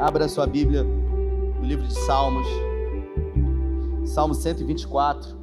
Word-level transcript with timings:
Abra 0.00 0.26
sua 0.28 0.46
Bíblia 0.46 0.82
no 0.82 1.62
livro 1.62 1.86
de 1.86 1.92
Salmos, 1.92 2.46
Salmo 4.06 4.32
124. 4.32 5.38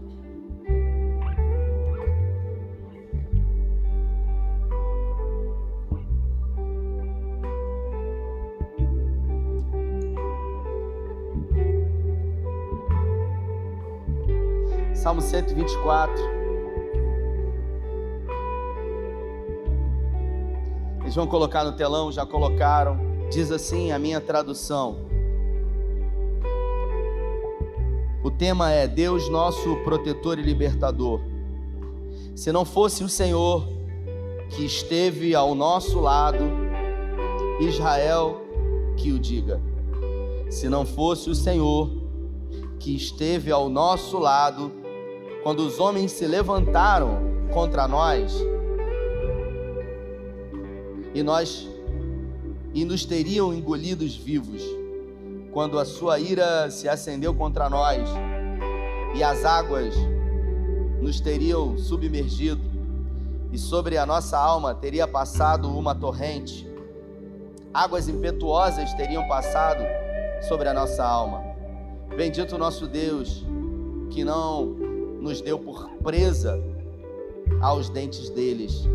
Salmo 14.95 15.21
124. 15.21 16.15
Eles 21.01 21.13
vão 21.13 21.27
colocar 21.27 21.63
no 21.63 21.73
telão, 21.73 22.11
já 22.11 22.25
colocaram. 22.25 23.06
Diz 23.29 23.51
assim 23.51 23.91
a 23.91 23.99
minha 23.99 24.21
tradução. 24.21 25.05
O 28.23 28.31
tema 28.31 28.71
é 28.71 28.87
Deus 28.87 29.29
nosso 29.29 29.75
protetor 29.83 30.39
e 30.39 30.41
libertador. 30.41 31.19
Se 32.35 32.51
não 32.51 32.63
fosse 32.63 33.03
o 33.03 33.09
Senhor 33.09 33.67
que 34.49 34.65
esteve 34.65 35.35
ao 35.35 35.53
nosso 35.53 35.99
lado, 35.99 36.43
Israel 37.59 38.41
que 38.95 39.11
o 39.11 39.19
diga. 39.19 39.61
Se 40.49 40.69
não 40.69 40.85
fosse 40.85 41.29
o 41.29 41.35
Senhor 41.35 41.91
que 42.79 42.95
esteve 42.95 43.51
ao 43.51 43.67
nosso 43.67 44.17
lado, 44.17 44.71
quando 45.43 45.59
os 45.59 45.79
homens 45.79 46.11
se 46.13 46.25
levantaram 46.25 47.19
contra 47.53 47.87
nós, 47.87 48.41
e 51.13 51.23
nós 51.23 51.67
e 52.77 52.85
nos 52.85 53.03
teriam 53.03 53.51
engolidos 53.51 54.15
vivos, 54.15 54.61
quando 55.51 55.79
a 55.79 55.83
sua 55.83 56.19
ira 56.19 56.69
se 56.69 56.87
acendeu 56.87 57.33
contra 57.33 57.67
nós, 57.67 58.07
e 59.15 59.23
as 59.23 59.43
águas 59.43 59.95
nos 61.01 61.19
teriam 61.19 61.75
submergido, 61.75 62.61
e 63.51 63.57
sobre 63.57 63.97
a 63.97 64.05
nossa 64.05 64.37
alma 64.37 64.75
teria 64.75 65.07
passado 65.07 65.75
uma 65.75 65.95
torrente, 65.95 66.71
águas 67.73 68.07
impetuosas 68.07 68.93
teriam 68.93 69.27
passado 69.27 69.83
sobre 70.47 70.69
a 70.69 70.73
nossa 70.73 71.03
alma. 71.03 71.41
Bendito 72.15 72.59
nosso 72.59 72.87
Deus, 72.87 73.43
que 74.11 74.23
não 74.23 74.65
nos 75.19 75.41
deu 75.41 75.57
por 75.57 75.89
presa 76.03 76.61
aos 77.59 77.89
dentes 77.89 78.29
deles. 78.29 78.87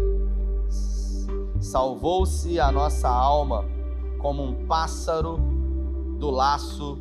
Salvou-se 1.60 2.60
a 2.60 2.70
nossa 2.70 3.08
alma 3.08 3.71
como 4.22 4.44
um 4.44 4.66
pássaro 4.66 5.36
do 6.18 6.30
laço 6.30 6.96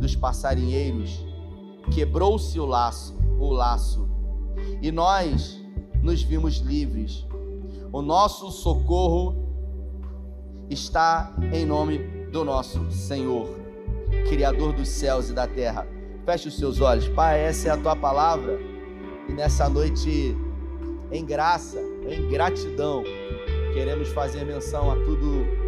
dos 0.00 0.16
passarinheiros. 0.16 1.22
Quebrou-se 1.92 2.58
o 2.58 2.64
laço, 2.64 3.14
o 3.38 3.52
laço, 3.52 4.08
e 4.80 4.90
nós 4.90 5.62
nos 6.02 6.22
vimos 6.22 6.56
livres. 6.56 7.26
O 7.92 8.00
nosso 8.00 8.50
socorro 8.50 9.36
está 10.70 11.32
em 11.52 11.66
nome 11.66 11.98
do 12.32 12.42
nosso 12.42 12.90
Senhor, 12.90 13.46
Criador 14.28 14.72
dos 14.72 14.88
céus 14.88 15.28
e 15.28 15.34
da 15.34 15.46
terra. 15.46 15.86
Feche 16.24 16.48
os 16.48 16.56
seus 16.56 16.80
olhos. 16.80 17.06
Pai, 17.08 17.40
essa 17.40 17.68
é 17.68 17.70
a 17.70 17.76
tua 17.76 17.94
palavra. 17.94 18.58
E 19.28 19.32
nessa 19.32 19.68
noite, 19.68 20.34
em 21.12 21.24
graça, 21.24 21.78
em 22.08 22.26
gratidão, 22.28 23.04
queremos 23.74 24.08
fazer 24.08 24.44
menção 24.44 24.90
a 24.90 24.96
tudo 24.96 25.63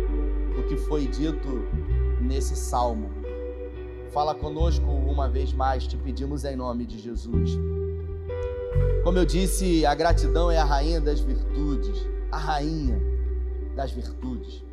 o 0.58 0.62
que 0.64 0.76
foi 0.76 1.06
dito 1.06 1.64
nesse 2.20 2.56
salmo. 2.56 3.10
Fala 4.10 4.34
conosco 4.34 4.86
uma 4.86 5.28
vez 5.28 5.52
mais, 5.52 5.86
te 5.86 5.96
pedimos 5.96 6.44
em 6.44 6.56
nome 6.56 6.86
de 6.86 6.98
Jesus. 6.98 7.58
Como 9.04 9.18
eu 9.18 9.26
disse, 9.26 9.84
a 9.84 9.94
gratidão 9.94 10.50
é 10.50 10.58
a 10.58 10.64
rainha 10.64 11.00
das 11.00 11.20
virtudes, 11.20 12.06
a 12.32 12.38
rainha 12.38 13.00
das 13.74 13.92
virtudes. 13.92 14.64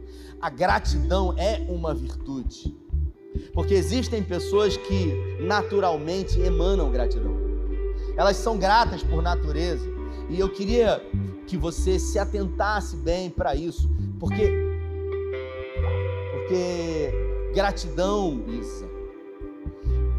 A 0.41 0.49
gratidão 0.49 1.35
é 1.37 1.65
uma 1.69 1.93
virtude. 1.93 2.75
Porque 3.53 3.73
existem 3.73 4.23
pessoas 4.23 4.77
que 4.77 5.13
naturalmente 5.41 6.39
emanam 6.39 6.91
gratidão. 6.91 7.35
Elas 8.15 8.37
são 8.37 8.57
gratas 8.57 9.03
por 9.03 9.21
natureza. 9.21 9.87
E 10.29 10.39
eu 10.39 10.49
queria 10.49 11.01
que 11.45 11.57
você 11.57 11.99
se 11.99 12.17
atentasse 12.17 12.95
bem 12.95 13.29
para 13.29 13.55
isso, 13.55 13.89
porque 14.19 14.62
porque 16.53 17.11
gratidão, 17.55 18.43
Isa, 18.47 18.87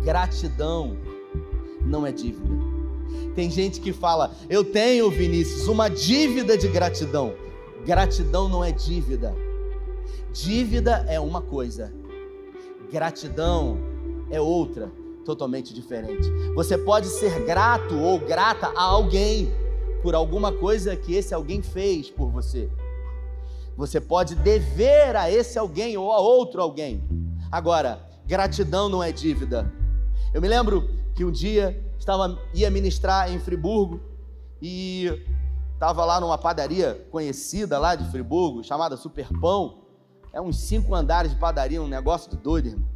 gratidão 0.03 0.97
não 1.81 2.05
é 2.05 2.11
dívida. 2.11 2.53
Tem 3.37 3.49
gente 3.49 3.81
que 3.81 3.93
fala: 3.93 4.34
"Eu 4.50 4.65
tenho, 4.65 5.09
Vinícius, 5.11 5.69
uma 5.69 5.89
dívida 5.89 6.59
de 6.59 6.67
gratidão". 6.67 7.34
Gratidão 7.87 8.49
não 8.49 8.65
é 8.65 8.73
dívida. 8.73 9.34
Dívida 10.33 11.05
é 11.09 11.21
uma 11.21 11.41
coisa, 11.41 11.93
Gratidão 12.91 13.78
é 14.31 14.41
outra, 14.41 14.91
totalmente 15.25 15.73
diferente. 15.73 16.28
Você 16.55 16.77
pode 16.77 17.06
ser 17.06 17.44
grato 17.44 17.94
ou 17.97 18.19
grata 18.19 18.69
a 18.75 18.83
alguém 18.83 19.53
por 20.03 20.15
alguma 20.15 20.53
coisa 20.53 20.97
que 20.97 21.15
esse 21.15 21.33
alguém 21.33 21.62
fez 21.62 22.11
por 22.11 22.31
você. 22.31 22.69
Você 23.77 24.01
pode 24.01 24.35
dever 24.35 25.17
a 25.17 25.31
esse 25.31 25.59
alguém 25.59 25.97
ou 25.97 26.12
a 26.12 26.19
outro 26.19 26.62
alguém. 26.62 27.03
Agora, 27.51 28.01
gratidão 28.27 28.89
não 28.89 29.03
é 29.03 29.11
dívida. 29.11 29.73
Eu 30.33 30.41
me 30.41 30.49
lembro 30.49 30.89
que 31.15 31.25
um 31.25 31.31
dia 31.31 31.81
estava 31.99 32.39
ia 32.53 32.71
ministrar 32.71 33.33
em 33.33 33.39
Friburgo 33.39 34.01
e 34.61 35.11
estava 35.73 36.05
lá 36.05 36.21
numa 36.21 36.39
padaria 36.39 37.07
conhecida 37.11 37.79
lá 37.79 37.95
de 37.95 38.09
Friburgo, 38.11 38.62
chamada 38.65 38.97
Superpão. 38.97 39.83
É 40.33 40.41
uns 40.41 40.59
cinco 40.59 40.95
andares 40.95 41.33
de 41.33 41.39
padaria, 41.39 41.83
um 41.83 41.89
negócio 41.89 42.31
de 42.31 42.37
doido, 42.37 42.69
irmão. 42.69 42.89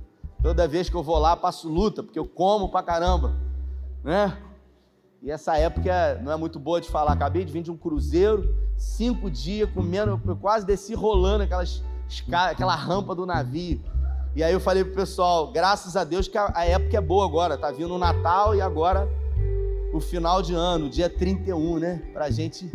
Toda 0.43 0.69
vez 0.69 0.89
que 0.89 0.95
eu 0.95 1.03
vou 1.03 1.19
lá, 1.19 1.37
passo 1.37 1.69
luta, 1.69 2.03
porque 2.03 2.19
eu 2.19 2.27
como 2.27 2.69
pra 2.69 2.83
caramba, 2.83 3.35
né? 4.05 4.39
E 5.21 5.31
essa 5.31 5.57
época 5.57 6.21
não 6.23 6.31
é 6.31 6.37
muito 6.37 6.61
boa 6.61 6.81
de 6.81 6.89
falar. 6.89 7.13
Acabei 7.13 7.45
de 7.45 7.53
vir 7.53 7.63
de 7.63 7.71
um 7.71 7.77
cruzeiro, 7.77 8.55
cinco 8.79 9.31
dias 9.31 9.69
comendo, 9.71 10.21
eu 10.25 10.37
quase 10.37 10.65
desci 10.65 10.95
rolando 10.95 11.43
aquelas, 11.43 11.83
aquela 12.33 12.75
rampa 12.75 13.15
do 13.15 13.27
navio. 13.27 13.81
E 14.35 14.43
aí 14.43 14.53
eu 14.53 14.61
falei 14.61 14.85
pro 14.85 14.95
pessoal, 14.95 15.51
graças 15.51 15.97
a 15.97 16.05
Deus 16.05 16.29
que 16.29 16.39
a, 16.39 16.65
época 16.65 16.97
é 16.97 17.01
boa 17.01 17.27
agora, 17.27 17.59
tá 17.59 17.73
vindo 17.73 17.93
o 17.93 17.99
Natal 17.99 18.55
e 18.55 18.61
agora 18.61 19.09
o 19.93 20.01
final 20.01 20.41
de 20.41 20.55
ano, 20.55 20.89
dia 20.89 21.11
31, 21.11 21.79
né? 21.79 22.03
Pra 22.13 22.31
gente. 22.31 22.71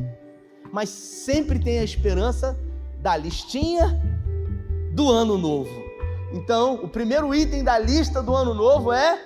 Mas 0.72 0.90
sempre 0.90 1.60
tem 1.60 1.80
a 1.80 1.84
esperança 1.84 2.60
da 3.00 3.16
listinha 3.16 4.02
do 4.94 5.10
ano 5.10 5.38
novo. 5.38 5.72
Então, 6.34 6.76
o 6.84 6.90
primeiro 6.90 7.34
item 7.34 7.64
da 7.64 7.80
lista 7.80 8.22
do 8.22 8.36
ano 8.36 8.54
novo 8.54 8.92
é 8.92 9.18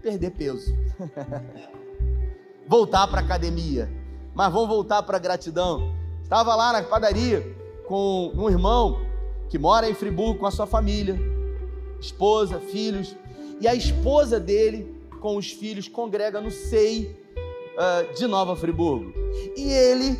perder 0.00 0.30
peso. 0.30 0.74
voltar 2.66 3.06
para 3.08 3.20
academia. 3.20 3.90
Mas 4.34 4.52
vamos 4.52 4.68
voltar 4.68 5.02
para 5.02 5.18
gratidão. 5.18 6.01
Estava 6.32 6.54
lá 6.54 6.72
na 6.72 6.82
padaria 6.82 7.46
com 7.86 8.32
um 8.34 8.48
irmão 8.48 9.02
que 9.50 9.58
mora 9.58 9.90
em 9.90 9.92
Friburgo 9.92 10.40
com 10.40 10.46
a 10.46 10.50
sua 10.50 10.66
família, 10.66 11.20
esposa, 12.00 12.58
filhos, 12.58 13.14
e 13.60 13.68
a 13.68 13.74
esposa 13.74 14.40
dele 14.40 14.98
com 15.20 15.36
os 15.36 15.50
filhos 15.50 15.88
congrega 15.88 16.40
no 16.40 16.50
SEI 16.50 17.14
uh, 17.76 18.14
de 18.14 18.26
Nova 18.26 18.56
Friburgo. 18.56 19.12
E 19.54 19.70
ele 19.70 20.18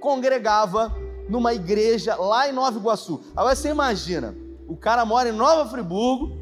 congregava 0.00 0.96
numa 1.28 1.52
igreja 1.52 2.16
lá 2.16 2.48
em 2.48 2.52
Nova 2.52 2.78
Iguaçu. 2.78 3.20
Agora 3.36 3.54
você 3.54 3.68
imagina, 3.68 4.34
o 4.66 4.74
cara 4.74 5.04
mora 5.04 5.28
em 5.28 5.32
Nova 5.32 5.68
Friburgo, 5.68 6.38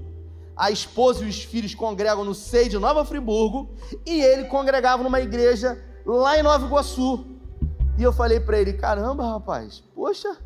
a 0.57 0.71
esposa 0.71 1.25
e 1.25 1.29
os 1.29 1.43
filhos 1.43 1.75
congregam 1.75 2.25
no 2.25 2.37
seio 2.37 2.69
de 2.69 2.79
Nova 2.79 3.05
Friburgo, 3.05 3.69
e 4.07 4.21
ele 4.21 4.45
congregava 4.45 5.03
numa 5.03 5.21
igreja 5.21 5.77
lá 6.07 6.39
em 6.39 6.43
Nova 6.45 6.65
Iguaçu. 6.65 7.32
E 8.03 8.05
eu 8.05 8.13
falei 8.13 8.41
para 8.41 8.61
ele: 8.61 8.73
caramba, 8.73 9.25
rapaz, 9.25 9.81
poxa, 9.95 10.37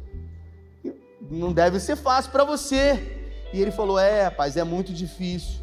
não 1.31 1.55
deve 1.55 1.81
ser 1.81 1.97
fácil 1.97 2.31
para 2.31 2.45
você. 2.45 3.25
E 3.51 3.63
ele 3.63 3.71
falou: 3.71 3.99
é, 3.99 4.25
rapaz, 4.25 4.59
é 4.59 4.63
muito 4.63 4.93
difícil. 4.93 5.61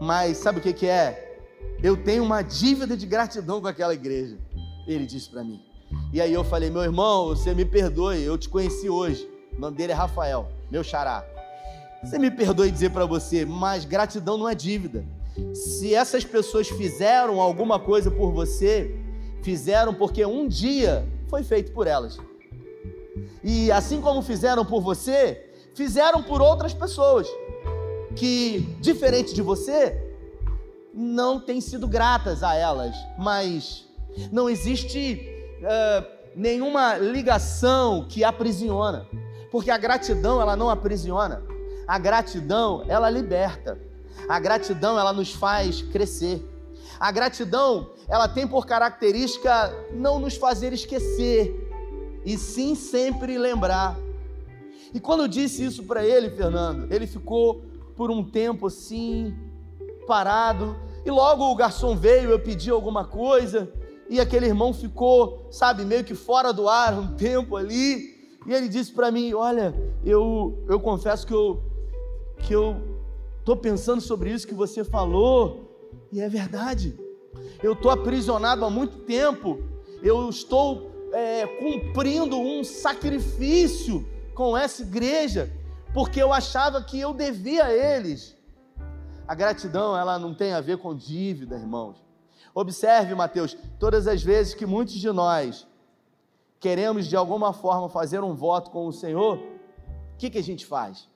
Mas 0.00 0.38
sabe 0.38 0.60
o 0.60 0.62
que, 0.62 0.72
que 0.72 0.86
é? 0.86 1.38
Eu 1.82 1.94
tenho 1.94 2.24
uma 2.24 2.40
dívida 2.40 2.96
de 2.96 3.04
gratidão 3.04 3.60
com 3.60 3.66
aquela 3.66 3.92
igreja. 3.92 4.38
Ele 4.86 5.04
disse 5.04 5.28
para 5.28 5.44
mim. 5.44 5.62
E 6.10 6.22
aí 6.22 6.32
eu 6.32 6.42
falei, 6.42 6.70
meu 6.70 6.82
irmão, 6.82 7.26
você 7.26 7.52
me 7.52 7.66
perdoe, 7.66 8.22
eu 8.22 8.38
te 8.38 8.48
conheci 8.48 8.88
hoje. 8.88 9.28
O 9.54 9.60
nome 9.60 9.76
dele 9.76 9.92
é 9.92 9.94
Rafael, 9.94 10.50
meu 10.70 10.82
xará. 10.82 11.22
Você 12.02 12.18
me 12.18 12.30
perdoe 12.30 12.70
dizer 12.70 12.92
para 12.92 13.04
você, 13.04 13.44
mas 13.44 13.84
gratidão 13.84 14.38
não 14.38 14.48
é 14.48 14.54
dívida. 14.54 15.04
Se 15.52 15.94
essas 15.94 16.24
pessoas 16.24 16.66
fizeram 16.70 17.42
alguma 17.42 17.78
coisa 17.78 18.10
por 18.10 18.32
você, 18.32 18.96
fizeram 19.42 19.94
porque 19.94 20.24
um 20.24 20.46
dia 20.46 21.06
foi 21.28 21.42
feito 21.42 21.72
por 21.72 21.86
elas. 21.86 22.18
E 23.42 23.70
assim 23.72 24.00
como 24.00 24.22
fizeram 24.22 24.64
por 24.64 24.80
você, 24.80 25.50
fizeram 25.74 26.22
por 26.22 26.40
outras 26.42 26.74
pessoas. 26.74 27.28
que, 28.16 28.60
diferente 28.80 29.32
de 29.32 29.40
você, 29.40 30.10
não 30.92 31.40
têm 31.40 31.60
sido 31.60 31.86
gratas 31.86 32.42
a 32.42 32.54
elas, 32.54 32.96
mas 33.16 33.86
não 34.32 34.50
existe 34.50 35.20
uh, 35.60 36.06
nenhuma 36.34 36.96
ligação 36.98 38.06
que 38.08 38.24
aprisiona, 38.24 39.06
porque 39.50 39.70
a 39.70 39.78
gratidão 39.78 40.40
ela 40.40 40.56
não 40.56 40.68
aprisiona, 40.68 41.42
a 41.86 41.98
gratidão 41.98 42.84
ela 42.88 43.08
liberta, 43.08 43.78
a 44.28 44.38
gratidão 44.38 44.98
ela 44.98 45.12
nos 45.12 45.32
faz 45.32 45.82
crescer. 45.82 46.44
A 47.00 47.10
gratidão, 47.10 47.92
ela 48.06 48.28
tem 48.28 48.46
por 48.46 48.66
característica 48.66 49.74
não 49.90 50.20
nos 50.20 50.36
fazer 50.36 50.74
esquecer, 50.74 51.66
e 52.26 52.36
sim 52.36 52.74
sempre 52.74 53.38
lembrar. 53.38 53.98
E 54.92 55.00
quando 55.00 55.22
eu 55.22 55.28
disse 55.28 55.64
isso 55.64 55.84
para 55.84 56.04
ele, 56.04 56.28
Fernando, 56.28 56.92
ele 56.92 57.06
ficou 57.06 57.64
por 57.96 58.10
um 58.10 58.22
tempo 58.22 58.66
assim, 58.66 59.34
parado, 60.06 60.76
e 61.02 61.10
logo 61.10 61.50
o 61.50 61.56
garçom 61.56 61.96
veio, 61.96 62.28
eu 62.28 62.38
pedi 62.38 62.70
alguma 62.70 63.06
coisa, 63.06 63.72
e 64.10 64.20
aquele 64.20 64.46
irmão 64.46 64.74
ficou, 64.74 65.46
sabe, 65.50 65.84
meio 65.86 66.04
que 66.04 66.14
fora 66.14 66.52
do 66.52 66.68
ar 66.68 66.92
um 66.98 67.14
tempo 67.14 67.56
ali, 67.56 68.20
e 68.46 68.52
ele 68.52 68.68
disse 68.68 68.92
para 68.92 69.10
mim: 69.10 69.32
Olha, 69.32 69.74
eu, 70.04 70.64
eu 70.68 70.80
confesso 70.80 71.26
que 71.26 71.32
eu 71.32 71.62
que 72.38 72.54
eu 72.54 72.76
estou 73.38 73.54
pensando 73.56 74.00
sobre 74.00 74.30
isso 74.30 74.46
que 74.46 74.54
você 74.54 74.82
falou, 74.82 75.69
e 76.12 76.20
é 76.20 76.28
verdade. 76.28 76.98
Eu 77.62 77.72
estou 77.72 77.90
aprisionado 77.90 78.64
há 78.64 78.70
muito 78.70 78.98
tempo. 78.98 79.58
Eu 80.02 80.28
estou 80.28 80.90
é, 81.12 81.46
cumprindo 81.46 82.38
um 82.38 82.64
sacrifício 82.64 84.08
com 84.34 84.56
essa 84.56 84.82
igreja, 84.82 85.52
porque 85.92 86.20
eu 86.20 86.32
achava 86.32 86.82
que 86.82 86.98
eu 86.98 87.12
devia 87.12 87.66
a 87.66 87.72
eles. 87.72 88.36
A 89.28 89.34
gratidão, 89.34 89.96
ela 89.96 90.18
não 90.18 90.34
tem 90.34 90.52
a 90.52 90.60
ver 90.60 90.78
com 90.78 90.94
dívida, 90.94 91.56
irmãos. 91.56 92.02
Observe, 92.54 93.14
Mateus, 93.14 93.56
todas 93.78 94.06
as 94.06 94.22
vezes 94.22 94.54
que 94.54 94.66
muitos 94.66 94.94
de 94.94 95.10
nós 95.12 95.68
queremos 96.58 97.06
de 97.06 97.16
alguma 97.16 97.52
forma 97.52 97.88
fazer 97.88 98.24
um 98.24 98.34
voto 98.34 98.70
com 98.70 98.86
o 98.86 98.92
Senhor, 98.92 99.36
o 99.36 100.16
que, 100.18 100.30
que 100.30 100.38
a 100.38 100.42
gente 100.42 100.66
faz? 100.66 101.09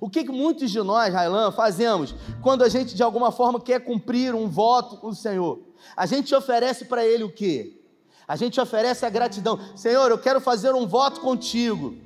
O 0.00 0.08
que, 0.08 0.24
que 0.24 0.30
muitos 0.32 0.70
de 0.70 0.82
nós, 0.82 1.12
Railan, 1.12 1.52
fazemos 1.52 2.14
quando 2.42 2.62
a 2.62 2.68
gente 2.68 2.94
de 2.94 3.02
alguma 3.02 3.30
forma 3.30 3.60
quer 3.60 3.80
cumprir 3.80 4.34
um 4.34 4.48
voto 4.48 4.96
com 4.96 5.08
o 5.08 5.14
Senhor? 5.14 5.60
A 5.96 6.06
gente 6.06 6.34
oferece 6.34 6.86
para 6.86 7.04
Ele 7.04 7.24
o 7.24 7.32
quê? 7.32 7.80
A 8.26 8.36
gente 8.36 8.60
oferece 8.60 9.04
a 9.04 9.10
gratidão. 9.10 9.58
Senhor, 9.74 10.10
eu 10.10 10.18
quero 10.18 10.40
fazer 10.40 10.72
um 10.74 10.86
voto 10.86 11.20
contigo. 11.20 11.96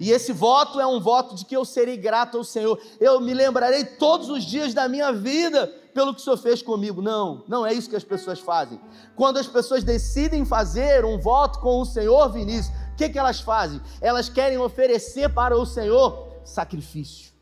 E 0.00 0.10
esse 0.10 0.32
voto 0.32 0.80
é 0.80 0.86
um 0.86 1.00
voto 1.00 1.34
de 1.34 1.44
que 1.44 1.56
eu 1.56 1.64
serei 1.64 1.96
grato 1.96 2.36
ao 2.36 2.44
Senhor. 2.44 2.80
Eu 3.00 3.20
me 3.20 3.34
lembrarei 3.34 3.84
todos 3.84 4.28
os 4.28 4.44
dias 4.44 4.74
da 4.74 4.88
minha 4.88 5.12
vida 5.12 5.66
pelo 5.94 6.14
que 6.14 6.20
o 6.20 6.24
Senhor 6.24 6.36
fez 6.36 6.62
comigo. 6.62 7.02
Não, 7.02 7.42
não 7.48 7.66
é 7.66 7.72
isso 7.72 7.90
que 7.90 7.96
as 7.96 8.04
pessoas 8.04 8.38
fazem. 8.38 8.80
Quando 9.16 9.38
as 9.38 9.46
pessoas 9.46 9.82
decidem 9.82 10.44
fazer 10.44 11.04
um 11.04 11.18
voto 11.18 11.58
com 11.60 11.80
o 11.80 11.84
Senhor, 11.84 12.28
Vinícius, 12.30 12.74
o 12.92 12.96
que, 12.96 13.08
que 13.08 13.18
elas 13.18 13.40
fazem? 13.40 13.80
Elas 14.00 14.28
querem 14.28 14.58
oferecer 14.58 15.32
para 15.32 15.56
o 15.56 15.66
Senhor 15.66 16.27
sacrifício. 16.44 17.32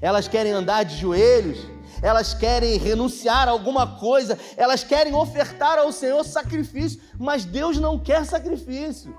Elas 0.00 0.28
querem 0.28 0.52
andar 0.52 0.84
de 0.84 0.96
joelhos, 0.96 1.58
elas 2.02 2.34
querem 2.34 2.78
renunciar 2.78 3.48
a 3.48 3.50
alguma 3.50 3.98
coisa, 3.98 4.38
elas 4.56 4.84
querem 4.84 5.14
ofertar 5.14 5.78
ao 5.78 5.92
Senhor 5.92 6.22
sacrifício, 6.24 7.00
mas 7.18 7.44
Deus 7.44 7.78
não 7.78 7.98
quer 7.98 8.24
sacrifício. 8.24 9.16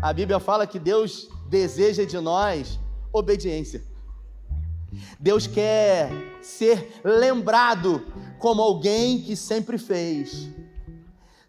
A 0.00 0.12
Bíblia 0.12 0.38
fala 0.38 0.66
que 0.66 0.78
Deus 0.78 1.28
deseja 1.48 2.04
de 2.04 2.18
nós 2.18 2.78
obediência. 3.12 3.82
Deus 5.18 5.46
quer 5.46 6.10
ser 6.40 7.00
lembrado 7.04 8.06
como 8.38 8.62
alguém 8.62 9.22
que 9.22 9.34
sempre 9.34 9.78
fez. 9.78 10.48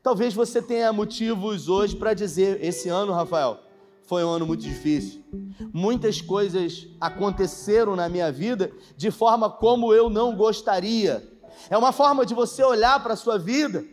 Talvez 0.01 0.33
você 0.33 0.61
tenha 0.61 0.91
motivos 0.93 1.67
hoje 1.67 1.95
para 1.95 2.13
dizer: 2.13 2.63
esse 2.63 2.89
ano, 2.89 3.13
Rafael, 3.13 3.59
foi 4.07 4.23
um 4.23 4.29
ano 4.29 4.47
muito 4.47 4.63
difícil. 4.63 5.21
Muitas 5.73 6.21
coisas 6.21 6.87
aconteceram 6.99 7.93
na 7.93 8.07
minha 8.07 8.31
vida 8.31 8.71
de 8.95 9.11
forma 9.11 9.49
como 9.49 9.93
eu 9.93 10.09
não 10.09 10.33
gostaria. 10.33 11.29
É 11.69 11.77
uma 11.77 11.91
forma 11.91 12.25
de 12.25 12.33
você 12.33 12.63
olhar 12.63 13.03
para 13.03 13.13
a 13.13 13.17
sua 13.17 13.37
vida, 13.37 13.83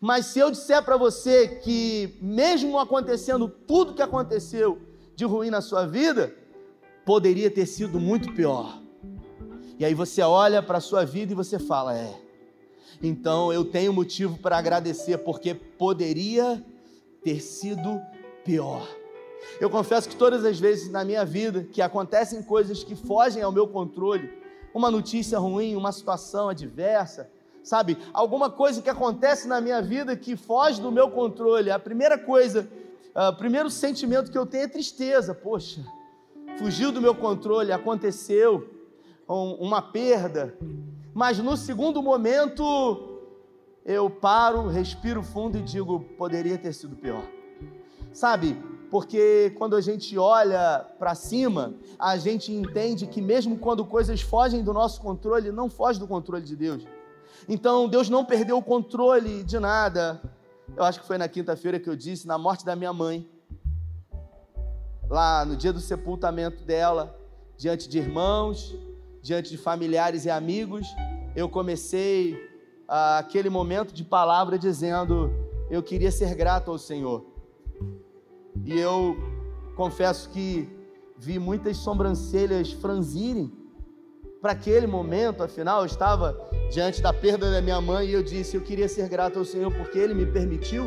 mas 0.00 0.26
se 0.26 0.38
eu 0.38 0.50
disser 0.50 0.82
para 0.84 0.96
você 0.96 1.48
que, 1.48 2.16
mesmo 2.22 2.78
acontecendo 2.78 3.48
tudo 3.48 3.94
que 3.94 4.02
aconteceu 4.02 4.78
de 5.16 5.24
ruim 5.24 5.50
na 5.50 5.60
sua 5.60 5.84
vida, 5.86 6.32
poderia 7.04 7.50
ter 7.50 7.66
sido 7.66 7.98
muito 7.98 8.32
pior. 8.32 8.80
E 9.76 9.84
aí 9.84 9.92
você 9.92 10.22
olha 10.22 10.62
para 10.62 10.78
a 10.78 10.80
sua 10.80 11.04
vida 11.04 11.32
e 11.32 11.36
você 11.36 11.58
fala: 11.58 11.98
é, 11.98 12.14
então 13.02 13.52
eu 13.52 13.64
tenho 13.64 13.92
motivo 13.92 14.38
para 14.38 14.56
agradecer, 14.56 15.18
porque 15.18 15.52
poderia 15.52 16.64
ter 17.24 17.40
sido 17.40 18.00
pior. 18.44 18.86
Eu 19.60 19.70
confesso 19.70 20.08
que 20.08 20.16
todas 20.16 20.44
as 20.44 20.58
vezes 20.58 20.90
na 20.90 21.04
minha 21.04 21.24
vida 21.24 21.64
que 21.64 21.80
acontecem 21.80 22.42
coisas 22.42 22.82
que 22.82 22.94
fogem 22.94 23.42
ao 23.42 23.52
meu 23.52 23.66
controle, 23.68 24.30
uma 24.74 24.90
notícia 24.90 25.38
ruim, 25.38 25.76
uma 25.76 25.92
situação 25.92 26.48
adversa, 26.48 27.30
sabe? 27.62 27.96
Alguma 28.12 28.50
coisa 28.50 28.82
que 28.82 28.90
acontece 28.90 29.46
na 29.46 29.60
minha 29.60 29.80
vida 29.80 30.16
que 30.16 30.36
foge 30.36 30.80
do 30.80 30.90
meu 30.90 31.10
controle. 31.10 31.70
A 31.70 31.78
primeira 31.78 32.18
coisa, 32.18 32.68
ah, 33.14 33.30
o 33.30 33.36
primeiro 33.36 33.70
sentimento 33.70 34.30
que 34.30 34.38
eu 34.38 34.44
tenho 34.44 34.64
é 34.64 34.68
tristeza. 34.68 35.34
Poxa, 35.34 35.80
fugiu 36.58 36.90
do 36.90 37.00
meu 37.00 37.14
controle, 37.14 37.72
aconteceu 37.72 38.68
uma 39.26 39.80
perda. 39.80 40.56
Mas 41.14 41.38
no 41.38 41.56
segundo 41.56 42.02
momento, 42.02 43.22
eu 43.84 44.10
paro, 44.10 44.66
respiro 44.66 45.22
fundo 45.22 45.56
e 45.58 45.62
digo: 45.62 46.00
poderia 46.18 46.58
ter 46.58 46.72
sido 46.72 46.96
pior. 46.96 47.24
Sabe, 48.12 48.56
porque 48.94 49.52
quando 49.58 49.74
a 49.74 49.80
gente 49.80 50.16
olha 50.16 50.86
para 51.00 51.16
cima, 51.16 51.74
a 51.98 52.16
gente 52.16 52.52
entende 52.52 53.08
que 53.08 53.20
mesmo 53.20 53.58
quando 53.58 53.84
coisas 53.84 54.20
fogem 54.20 54.62
do 54.62 54.72
nosso 54.72 55.00
controle, 55.00 55.50
não 55.50 55.68
foge 55.68 55.98
do 55.98 56.06
controle 56.06 56.44
de 56.44 56.54
Deus. 56.54 56.86
Então, 57.48 57.88
Deus 57.88 58.08
não 58.08 58.24
perdeu 58.24 58.56
o 58.56 58.62
controle 58.62 59.42
de 59.42 59.58
nada. 59.58 60.22
Eu 60.76 60.84
acho 60.84 61.00
que 61.00 61.06
foi 61.08 61.18
na 61.18 61.26
quinta-feira 61.26 61.80
que 61.80 61.90
eu 61.90 61.96
disse, 61.96 62.24
na 62.24 62.38
morte 62.38 62.64
da 62.64 62.76
minha 62.76 62.92
mãe, 62.92 63.28
lá 65.10 65.44
no 65.44 65.56
dia 65.56 65.72
do 65.72 65.80
sepultamento 65.80 66.62
dela, 66.62 67.18
diante 67.56 67.88
de 67.88 67.98
irmãos, 67.98 68.76
diante 69.20 69.50
de 69.50 69.58
familiares 69.58 70.24
e 70.24 70.30
amigos, 70.30 70.86
eu 71.34 71.48
comecei 71.48 72.38
ah, 72.86 73.18
aquele 73.18 73.50
momento 73.50 73.92
de 73.92 74.04
palavra 74.04 74.56
dizendo: 74.56 75.32
Eu 75.68 75.82
queria 75.82 76.12
ser 76.12 76.32
grato 76.36 76.70
ao 76.70 76.78
Senhor 76.78 77.33
e 78.64 78.78
eu 78.78 79.16
confesso 79.74 80.30
que 80.30 80.68
vi 81.16 81.38
muitas 81.38 81.76
sobrancelhas 81.78 82.72
franzirem 82.72 83.52
para 84.44 84.52
aquele 84.52 84.86
momento, 84.86 85.42
afinal, 85.42 85.80
eu 85.80 85.86
estava 85.86 86.38
diante 86.70 87.00
da 87.00 87.14
perda 87.14 87.50
da 87.50 87.62
minha 87.62 87.80
mãe 87.80 88.08
e 88.08 88.12
eu 88.12 88.22
disse: 88.22 88.54
Eu 88.54 88.60
queria 88.60 88.86
ser 88.86 89.08
grato 89.08 89.38
ao 89.38 89.44
Senhor 89.44 89.72
porque 89.72 89.98
Ele 89.98 90.12
me 90.12 90.26
permitiu 90.26 90.86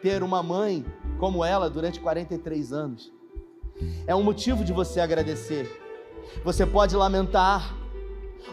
ter 0.00 0.22
uma 0.22 0.44
mãe 0.44 0.86
como 1.18 1.44
ela 1.44 1.68
durante 1.68 1.98
43 1.98 2.72
anos. 2.72 3.12
É 4.06 4.14
um 4.14 4.22
motivo 4.22 4.64
de 4.64 4.72
você 4.72 5.00
agradecer. 5.00 5.68
Você 6.44 6.64
pode 6.64 6.94
lamentar, 6.94 7.76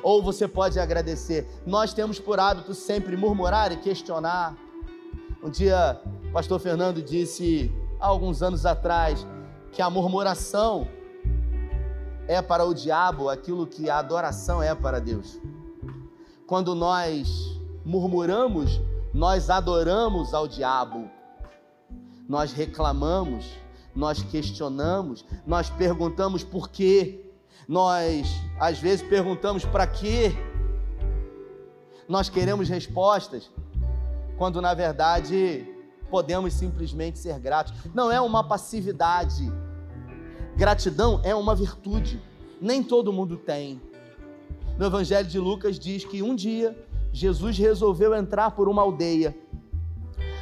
ou 0.02 0.24
você 0.24 0.48
pode 0.48 0.80
agradecer. 0.80 1.48
Nós 1.66 1.94
temos 1.94 2.20
por 2.20 2.40
hábito 2.40 2.74
sempre 2.74 3.16
murmurar 3.16 3.72
e 3.72 3.78
questionar. 3.78 4.58
Um 5.44 5.52
dia, 5.52 6.02
o 6.30 6.32
pastor 6.32 6.60
Fernando 6.60 7.00
disse 7.02 7.72
há 8.00 8.08
alguns 8.08 8.42
anos 8.42 8.66
atrás 8.66 9.28
que 9.72 9.82
a 9.82 9.90
murmuração 9.90 10.88
é 12.28 12.42
para 12.42 12.64
o 12.66 12.74
diabo 12.74 13.30
aquilo 13.30 13.68
que 13.68 13.90
a 13.90 13.98
adoração 13.98 14.62
é 14.62 14.74
para 14.74 15.00
Deus. 15.00 15.40
Quando 16.48 16.74
nós 16.74 17.60
murmuramos, 17.84 18.80
nós 19.14 19.50
adoramos 19.50 20.34
ao 20.34 20.48
diabo. 20.48 21.10
Nós 22.28 22.54
reclamamos, 22.54 23.52
nós 23.96 24.22
questionamos, 24.22 25.26
nós 25.46 25.70
perguntamos 25.70 26.44
por 26.44 26.70
quê. 26.70 27.26
Nós 27.68 28.28
às 28.60 28.80
vezes 28.80 29.08
perguntamos 29.08 29.66
para 29.66 29.86
quê. 29.86 30.32
Nós 32.08 32.30
queremos 32.30 32.70
respostas, 32.70 33.52
quando 34.38 34.62
na 34.62 34.74
verdade 34.74 35.79
podemos 36.10 36.54
simplesmente 36.54 37.20
ser 37.20 37.40
gratos. 37.40 37.74
Não 37.94 38.12
é 38.12 38.20
uma 38.20 38.44
passividade. 38.44 39.52
Gratidão 40.56 41.22
é 41.24 41.34
uma 41.34 41.56
virtude. 41.56 42.22
Nem 42.60 42.84
todo 42.84 43.14
mundo 43.14 43.38
tem. 43.38 43.82
No 44.78 44.86
Evangelho 44.86 45.28
de 45.28 45.40
Lucas 45.40 45.78
diz 45.80 46.04
que 46.06 46.22
um 46.22 46.36
dia 46.36 46.78
Jesus 47.12 47.58
resolveu 47.58 48.16
entrar 48.16 48.52
por 48.52 48.68
uma 48.68 48.82
aldeia. 48.82 49.36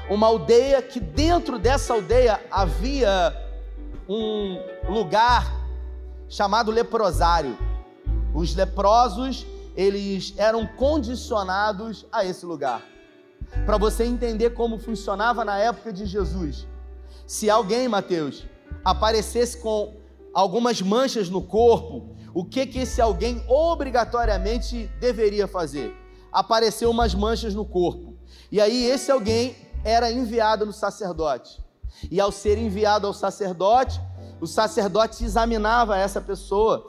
Uma 0.09 0.27
aldeia 0.27 0.81
que 0.81 0.99
dentro 0.99 1.59
dessa 1.59 1.93
aldeia 1.93 2.39
havia 2.49 3.35
um 4.07 4.57
lugar 4.89 5.53
chamado 6.29 6.71
leprosário. 6.71 7.57
Os 8.33 8.55
leprosos, 8.55 9.45
eles 9.75 10.33
eram 10.37 10.65
condicionados 10.65 12.05
a 12.11 12.23
esse 12.23 12.45
lugar. 12.45 12.81
Para 13.65 13.77
você 13.77 14.03
entender 14.03 14.51
como 14.51 14.79
funcionava 14.79 15.43
na 15.43 15.57
época 15.57 15.91
de 15.91 16.05
Jesus. 16.05 16.67
Se 17.25 17.49
alguém, 17.49 17.87
Mateus, 17.87 18.45
aparecesse 18.83 19.57
com 19.57 19.95
algumas 20.33 20.81
manchas 20.81 21.29
no 21.29 21.41
corpo, 21.41 22.15
o 22.33 22.45
que 22.45 22.65
que 22.65 22.79
esse 22.79 23.01
alguém 23.01 23.43
obrigatoriamente 23.47 24.89
deveria 24.99 25.47
fazer? 25.47 25.93
Apareceu 26.31 26.91
umas 26.91 27.15
manchas 27.15 27.55
no 27.55 27.65
corpo. 27.65 28.15
E 28.51 28.61
aí 28.61 28.85
esse 28.85 29.11
alguém 29.11 29.55
era 29.83 30.11
enviado 30.11 30.65
no 30.65 30.73
sacerdote. 30.73 31.61
E 32.11 32.19
ao 32.19 32.31
ser 32.31 32.57
enviado 32.57 33.07
ao 33.07 33.13
sacerdote, 33.13 33.99
o 34.39 34.45
sacerdote 34.45 35.23
examinava 35.23 35.97
essa 35.97 36.21
pessoa, 36.21 36.87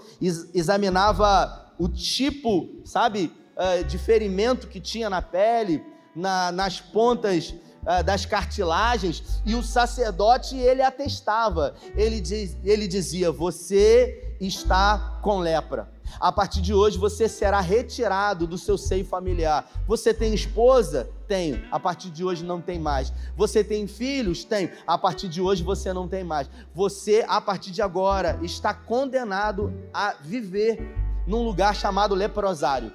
examinava 0.55 1.73
o 1.79 1.89
tipo, 1.89 2.69
sabe, 2.85 3.33
eh, 3.57 3.83
de 3.85 3.97
ferimento 3.97 4.67
que 4.67 4.81
tinha 4.81 5.09
na 5.09 5.23
pele, 5.23 5.83
na, 6.19 6.51
nas 6.51 6.81
pontas 6.81 7.55
uh, 7.83 8.03
das 8.05 8.27
cartilagens, 8.27 9.41
e 9.47 9.55
o 9.55 9.63
sacerdote 9.63 10.57
ele 10.57 10.83
atestava, 10.83 11.75
ele, 11.95 12.21
diz, 12.21 12.57
ele 12.65 12.89
dizia: 12.89 13.31
Você 13.31 14.37
está 14.41 15.21
com 15.23 15.39
lepra. 15.39 15.89
A 16.19 16.33
partir 16.33 16.63
de 16.63 16.73
hoje 16.73 16.97
você 16.97 17.29
será 17.29 17.61
retirado 17.61 18.47
do 18.47 18.57
seu 18.57 18.79
seio 18.79 19.05
familiar. 19.05 19.71
Você 19.87 20.13
tem 20.15 20.33
esposa? 20.33 21.09
Tenho. 21.29 21.63
A 21.71 21.79
partir 21.79 22.09
de 22.11 22.25
hoje 22.25 22.43
não 22.43 22.63
tem 22.63 22.79
mais. 22.79 23.13
Você 23.37 23.63
tem 23.63 23.87
filhos? 23.87 24.43
Tenho. 24.43 24.71
A 24.87 24.97
partir 24.97 25.29
de 25.29 25.41
hoje 25.41 25.63
você 25.63 25.93
não 25.93 26.09
tem 26.09 26.25
mais. 26.25 26.49
Você, 26.75 27.25
a 27.29 27.41
partir 27.43 27.71
de 27.71 27.83
agora, 27.83 28.39
está 28.43 28.73
condenado 28.73 29.73
a 29.93 30.15
viver 30.23 30.81
num 31.27 31.43
lugar 31.43 31.77
chamado 31.77 32.15
leprosário. 32.15 32.91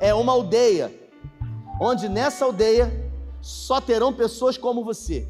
É 0.00 0.12
uma 0.12 0.32
aldeia 0.32 1.01
onde 1.82 2.08
nessa 2.08 2.44
aldeia 2.44 2.92
só 3.40 3.80
terão 3.80 4.12
pessoas 4.12 4.56
como 4.56 4.84
você, 4.84 5.26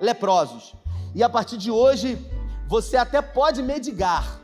leprosos. 0.00 0.74
E 1.14 1.22
a 1.22 1.28
partir 1.28 1.56
de 1.56 1.70
hoje, 1.70 2.18
você 2.66 2.96
até 2.96 3.22
pode 3.22 3.62
medigar, 3.62 4.40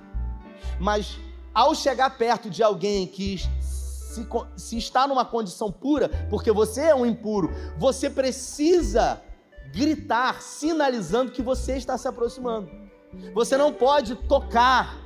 mas 0.79 1.19
ao 1.53 1.75
chegar 1.75 2.17
perto 2.17 2.49
de 2.49 2.63
alguém 2.63 3.05
que 3.05 3.39
se, 3.61 4.29
se, 4.57 4.79
está 4.79 5.09
numa 5.09 5.25
condição 5.25 5.73
pura, 5.73 6.09
porque 6.31 6.53
você 6.53 6.83
é 6.83 6.95
um 6.95 7.05
impuro, 7.05 7.51
você 7.77 8.09
precisa 8.09 9.21
gritar, 9.73 10.41
sinalizando 10.41 11.33
que 11.33 11.43
você 11.43 11.77
está 11.77 11.99
se 11.99 12.07
aproximando. 12.07 12.71
Você 13.35 13.57
não 13.57 13.73
pode 13.73 14.15
tocar, 14.15 14.97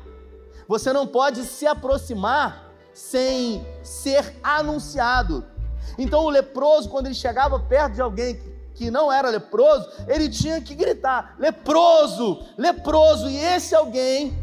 você 0.68 0.92
não 0.92 1.06
pode 1.06 1.44
se 1.44 1.66
aproximar 1.66 2.70
sem 2.92 3.66
ser 3.82 4.36
anunciado. 4.42 5.56
Então 5.96 6.24
o 6.24 6.30
leproso, 6.30 6.88
quando 6.88 7.06
ele 7.06 7.14
chegava 7.14 7.58
perto 7.58 7.94
de 7.94 8.02
alguém 8.02 8.40
que 8.74 8.90
não 8.90 9.12
era 9.12 9.28
leproso, 9.28 9.88
ele 10.06 10.28
tinha 10.28 10.60
que 10.60 10.74
gritar: 10.74 11.34
leproso, 11.38 12.44
leproso. 12.56 13.28
E 13.28 13.36
esse 13.36 13.74
alguém 13.74 14.36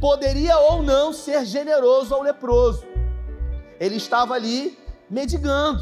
poderia 0.00 0.58
ou 0.58 0.82
não 0.82 1.12
ser 1.12 1.44
generoso 1.44 2.14
ao 2.14 2.22
leproso. 2.22 2.84
Ele 3.80 3.96
estava 3.96 4.34
ali 4.34 4.78
medigando, 5.08 5.80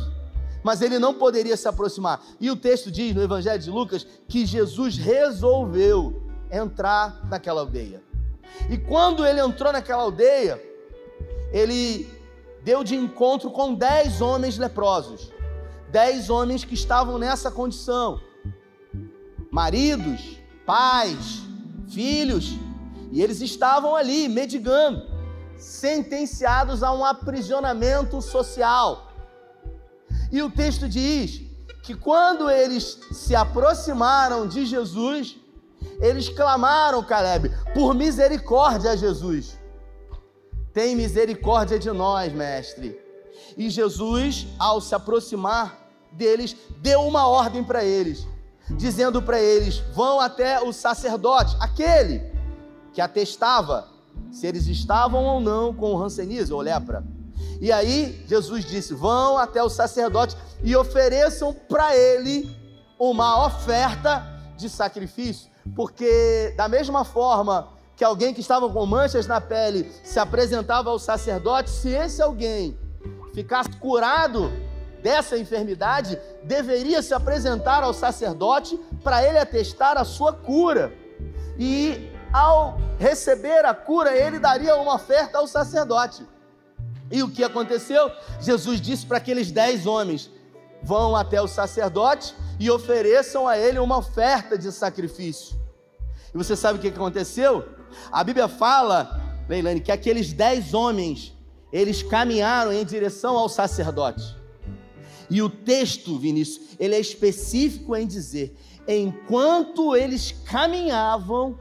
mas 0.62 0.82
ele 0.82 0.99
não 0.99 1.14
poderia 1.14 1.56
se 1.56 1.66
aproximar. 1.66 2.23
E 2.40 2.50
o 2.50 2.56
texto 2.56 2.90
diz 2.90 3.14
no 3.14 3.23
Evangelho 3.23 3.58
de 3.58 3.70
Lucas 3.70 4.06
que 4.28 4.46
Jesus 4.46 4.96
resolveu 4.96 6.23
entrar 6.50 7.26
naquela 7.28 7.61
aldeia. 7.61 8.02
E 8.70 8.78
quando 8.78 9.26
ele 9.26 9.40
entrou 9.40 9.73
naquela 9.73 10.02
aldeia, 10.02 10.62
ele 11.52 12.08
deu 12.66 12.82
de 12.82 12.96
encontro 12.96 13.49
com 13.49 13.73
dez 13.73 14.20
homens 14.20 14.58
leprosos, 14.58 15.30
dez 15.88 16.28
homens 16.28 16.64
que 16.64 16.75
estavam 16.75 17.16
nessa 17.16 17.49
condição, 17.49 18.20
maridos, 19.52 20.40
pais, 20.66 21.42
filhos, 21.88 22.56
e 23.12 23.23
eles 23.23 23.40
estavam 23.40 23.94
ali 23.94 24.28
medigando, 24.28 25.00
sentenciados 25.56 26.82
a 26.82 26.92
um 26.92 27.04
aprisionamento 27.04 28.20
social. 28.20 29.12
E 30.32 30.42
o 30.42 30.50
texto 30.50 30.88
diz 30.88 31.42
que 31.85 31.94
quando 31.94 32.50
eles 32.50 32.99
se 33.12 33.37
aproximaram 33.37 34.44
de 34.44 34.66
Jesus, 34.66 35.37
eles 36.00 36.28
clamaram, 36.28 37.00
Caleb, 37.04 37.49
por 37.73 37.94
misericórdia 37.94 38.90
a 38.90 38.96
Jesus. 38.96 39.55
Tem 40.76 40.95
misericórdia 40.95 41.78
de 41.78 41.90
nós, 41.90 42.30
mestre. 42.35 43.00
E 43.56 43.71
Jesus, 43.71 44.47
ao 44.59 44.78
se 44.78 44.95
aproximar 44.95 45.75
deles, 46.12 46.54
deu 46.83 47.00
uma 47.00 47.26
ordem 47.26 47.64
para 47.64 47.83
eles, 47.83 48.26
dizendo 48.73 49.23
para 49.23 49.40
eles: 49.40 49.78
vão 49.95 50.21
até 50.21 50.61
o 50.61 50.75
sacerdote, 50.75 51.56
aquele 51.59 52.30
que 52.92 53.00
atestava 53.00 53.88
se 54.30 54.47
eles 54.47 54.66
estavam 54.66 55.25
ou 55.25 55.40
não 55.40 55.73
com 55.73 55.95
o 55.95 55.97
rancenismo 55.97 56.56
ou 56.56 56.61
lepra. 56.61 57.02
E 57.59 57.73
aí 57.73 58.23
Jesus 58.28 58.62
disse: 58.66 58.92
vão 58.92 59.38
até 59.38 59.62
o 59.62 59.71
sacerdote 59.71 60.37
e 60.62 60.76
ofereçam 60.76 61.54
para 61.54 61.97
ele 61.97 62.54
uma 62.99 63.47
oferta 63.47 64.26
de 64.59 64.68
sacrifício, 64.68 65.50
porque 65.75 66.52
da 66.54 66.68
mesma 66.68 67.02
forma 67.02 67.75
que 67.97 68.05
alguém 68.05 68.35
que 68.35 68.43
estava 68.43 68.69
com 68.69 68.85
manchas 68.85 69.26
na 69.26 69.41
pele 69.41 69.91
se 70.05 70.19
apresentava 70.19 70.91
ao 70.91 70.99
sacerdote, 70.99 71.71
se 71.71 71.88
esse 71.88 72.21
alguém 72.21 72.79
ficasse 73.33 73.71
curado 73.79 74.53
dessa 75.03 75.38
enfermidade, 75.38 76.19
deveria 76.43 77.00
se 77.00 77.15
apresentar 77.15 77.83
ao 77.83 77.95
sacerdote 77.95 78.79
para 79.03 79.26
ele 79.26 79.38
atestar 79.38 79.97
a 79.97 80.05
sua 80.05 80.33
cura. 80.33 80.93
E 81.59 82.11
ao 82.33 82.79
receber 82.99 83.65
a 83.65 83.73
cura, 83.73 84.15
ele 84.15 84.38
daria 84.38 84.76
uma 84.76 84.97
oferta 84.97 85.38
ao 85.38 85.47
sacerdote. 85.47 86.26
E 87.11 87.23
o 87.23 87.31
que 87.31 87.45
aconteceu? 87.45 88.11
Jesus 88.41 88.81
disse 88.81 89.07
para 89.07 89.19
aqueles 89.19 89.50
dez 89.50 89.87
homens: 89.87 90.31
vão 90.83 91.17
até 91.17 91.41
o 91.41 91.49
sacerdote 91.49 92.35
e 92.59 92.71
ofereçam 92.71 93.47
a 93.47 93.57
ele 93.57 93.79
uma 93.79 93.99
oferta 93.99 94.59
de 94.59 94.71
sacrifício. 94.73 95.57
E 96.35 96.37
você 96.37 96.57
sabe 96.57 96.79
o 96.79 96.83
que 96.83 96.88
aconteceu? 96.88 97.75
A 98.11 98.23
Bíblia 98.25 98.49
fala, 98.49 99.21
Leilane, 99.49 99.81
que 99.81 99.93
aqueles 99.93 100.33
dez 100.33 100.75
homens, 100.75 101.35
eles 101.73 102.02
caminharam 102.02 102.73
em 102.73 102.85
direção 102.85 103.37
ao 103.37 103.49
sacerdote. 103.49 104.37
E 105.28 105.43
o 105.43 105.49
texto, 105.49 106.19
Vinícius, 106.19 106.76
ele 106.78 106.95
é 106.95 107.00
específico 107.00 107.97
em 107.97 108.07
dizer: 108.07 108.57
enquanto 108.87 109.97
eles 109.97 110.33
caminhavam, 110.33 111.59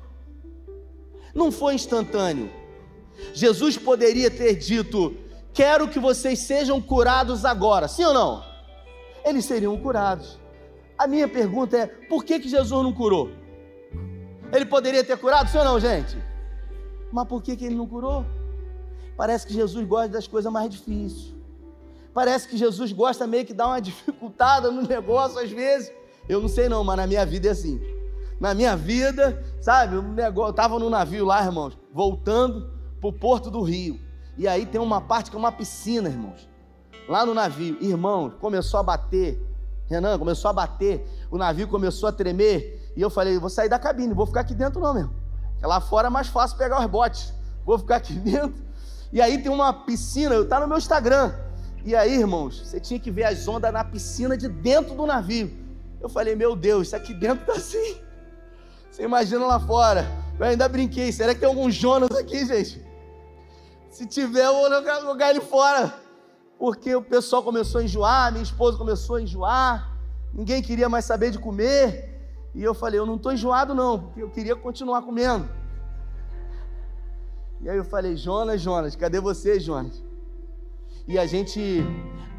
não 1.33 1.51
foi 1.51 1.73
instantâneo. 1.73 2.49
Jesus 3.33 3.77
poderia 3.77 4.29
ter 4.29 4.55
dito: 4.55 5.15
Quero 5.53 5.87
que 5.87 5.99
vocês 5.99 6.39
sejam 6.39 6.79
curados 6.81 7.45
agora, 7.45 7.87
sim 7.87 8.03
ou 8.03 8.13
não? 8.13 8.43
Eles 9.23 9.45
seriam 9.45 9.75
curados. 9.77 10.39
A 10.97 11.07
minha 11.07 11.27
pergunta 11.27 11.77
é: 11.77 11.87
por 11.87 12.23
que, 12.23 12.39
que 12.39 12.49
Jesus 12.49 12.83
não 12.83 12.93
curou? 12.93 13.31
Ele 14.55 14.65
poderia 14.65 15.03
ter 15.03 15.17
curado, 15.17 15.49
ou 15.57 15.65
não, 15.65 15.79
gente? 15.79 16.17
Mas 17.11 17.27
por 17.27 17.41
que, 17.41 17.55
que 17.55 17.65
ele 17.65 17.75
não 17.75 17.87
curou? 17.87 18.25
Parece 19.17 19.47
que 19.47 19.53
Jesus 19.53 19.85
gosta 19.87 20.09
das 20.09 20.27
coisas 20.27 20.51
mais 20.51 20.69
difíceis. 20.69 21.33
Parece 22.13 22.47
que 22.47 22.57
Jesus 22.57 22.91
gosta 22.91 23.27
meio 23.27 23.45
que 23.45 23.53
dar 23.53 23.67
uma 23.67 23.79
dificultada 23.81 24.71
no 24.71 24.81
negócio 24.81 25.39
às 25.39 25.51
vezes. 25.51 25.91
Eu 26.27 26.41
não 26.41 26.47
sei 26.47 26.67
não, 26.69 26.83
mas 26.83 26.97
na 26.97 27.07
minha 27.07 27.25
vida 27.25 27.47
é 27.47 27.51
assim. 27.51 27.79
Na 28.39 28.53
minha 28.53 28.75
vida, 28.75 29.43
sabe, 29.61 29.95
eu 29.95 30.49
estava 30.49 30.77
no 30.77 30.89
navio 30.89 31.25
lá, 31.25 31.43
irmãos, 31.43 31.77
voltando 31.93 32.69
para 32.99 33.09
o 33.09 33.13
porto 33.13 33.49
do 33.49 33.61
Rio. 33.61 33.99
E 34.37 34.47
aí 34.47 34.65
tem 34.65 34.81
uma 34.81 34.99
parte 34.99 35.29
que 35.29 35.35
é 35.35 35.39
uma 35.39 35.51
piscina, 35.51 36.09
irmãos. 36.09 36.49
Lá 37.07 37.25
no 37.25 37.33
navio, 37.33 37.77
irmãos, 37.79 38.33
começou 38.39 38.79
a 38.79 38.83
bater. 38.83 39.41
Renan, 39.87 40.17
começou 40.17 40.49
a 40.49 40.53
bater. 40.53 41.07
O 41.31 41.37
navio 41.37 41.67
começou 41.67 42.09
a 42.09 42.11
tremer. 42.11 42.84
E 42.95 43.01
eu 43.01 43.09
falei, 43.09 43.37
vou 43.37 43.49
sair 43.49 43.69
da 43.69 43.77
cabine, 43.77 44.13
vou 44.13 44.25
ficar 44.25 44.41
aqui 44.41 44.53
dentro 44.53 44.79
não, 44.79 44.93
meu. 44.93 45.09
Porque 45.51 45.65
lá 45.65 45.81
fora 45.81 46.07
é 46.07 46.09
mais 46.09 46.27
fácil 46.27 46.57
pegar 46.57 46.79
os 46.79 46.85
botes. 46.85 47.33
Vou 47.65 47.79
ficar 47.79 47.95
aqui 47.95 48.13
dentro. 48.13 48.63
E 49.11 49.19
aí 49.19 49.41
tem 49.41 49.51
uma 49.51 49.73
piscina, 49.73 50.35
está 50.35 50.59
no 50.59 50.67
meu 50.67 50.77
Instagram. 50.77 51.33
E 51.83 51.95
aí, 51.95 52.19
irmãos, 52.19 52.59
você 52.59 52.79
tinha 52.79 52.99
que 52.99 53.09
ver 53.09 53.23
as 53.23 53.47
ondas 53.47 53.73
na 53.73 53.83
piscina 53.83 54.37
de 54.37 54.47
dentro 54.47 54.93
do 54.93 55.03
navio. 55.07 55.51
Eu 55.99 56.07
falei, 56.07 56.35
meu 56.35 56.55
Deus, 56.55 56.87
isso 56.87 56.95
aqui 56.95 57.11
dentro 57.11 57.41
está 57.41 57.53
assim. 57.53 57.97
Você 58.91 59.03
imagina 59.03 59.45
lá 59.45 59.59
fora. 59.59 60.05
Eu 60.39 60.45
ainda 60.45 60.69
brinquei, 60.69 61.11
será 61.11 61.33
que 61.33 61.39
tem 61.39 61.49
algum 61.49 61.69
Jonas 61.71 62.11
aqui, 62.11 62.45
gente? 62.45 62.85
Se 63.89 64.05
tiver, 64.05 64.45
eu 64.45 64.53
vou 64.53 64.69
jogar 65.01 65.31
ele 65.31 65.41
fora. 65.41 65.93
Porque 66.57 66.95
o 66.95 67.01
pessoal 67.01 67.41
começou 67.43 67.81
a 67.81 67.83
enjoar, 67.83 68.31
minha 68.31 68.43
esposa 68.43 68.77
começou 68.77 69.17
a 69.17 69.21
enjoar, 69.21 69.97
ninguém 70.33 70.61
queria 70.61 70.87
mais 70.87 71.05
saber 71.05 71.31
de 71.31 71.39
comer. 71.39 72.14
E 72.55 72.63
eu 72.63 72.73
falei, 72.73 72.97
eu 72.97 73.05
não 73.05 73.15
estou 73.15 73.33
enjoado 73.33 73.75
não, 73.75 73.99
porque 73.99 74.23
eu 74.23 74.29
queria 74.29 74.55
continuar 74.55 75.01
comendo. 75.01 75.47
E 77.61 77.69
aí 77.69 77.75
eu 77.75 77.83
falei, 77.83 78.15
Jonas, 78.15 78.61
Jonas, 78.61 78.95
cadê 78.95 79.19
você, 79.19 79.59
Jonas? 79.59 80.01
E 81.05 81.19
a 81.19 81.25
gente 81.25 81.83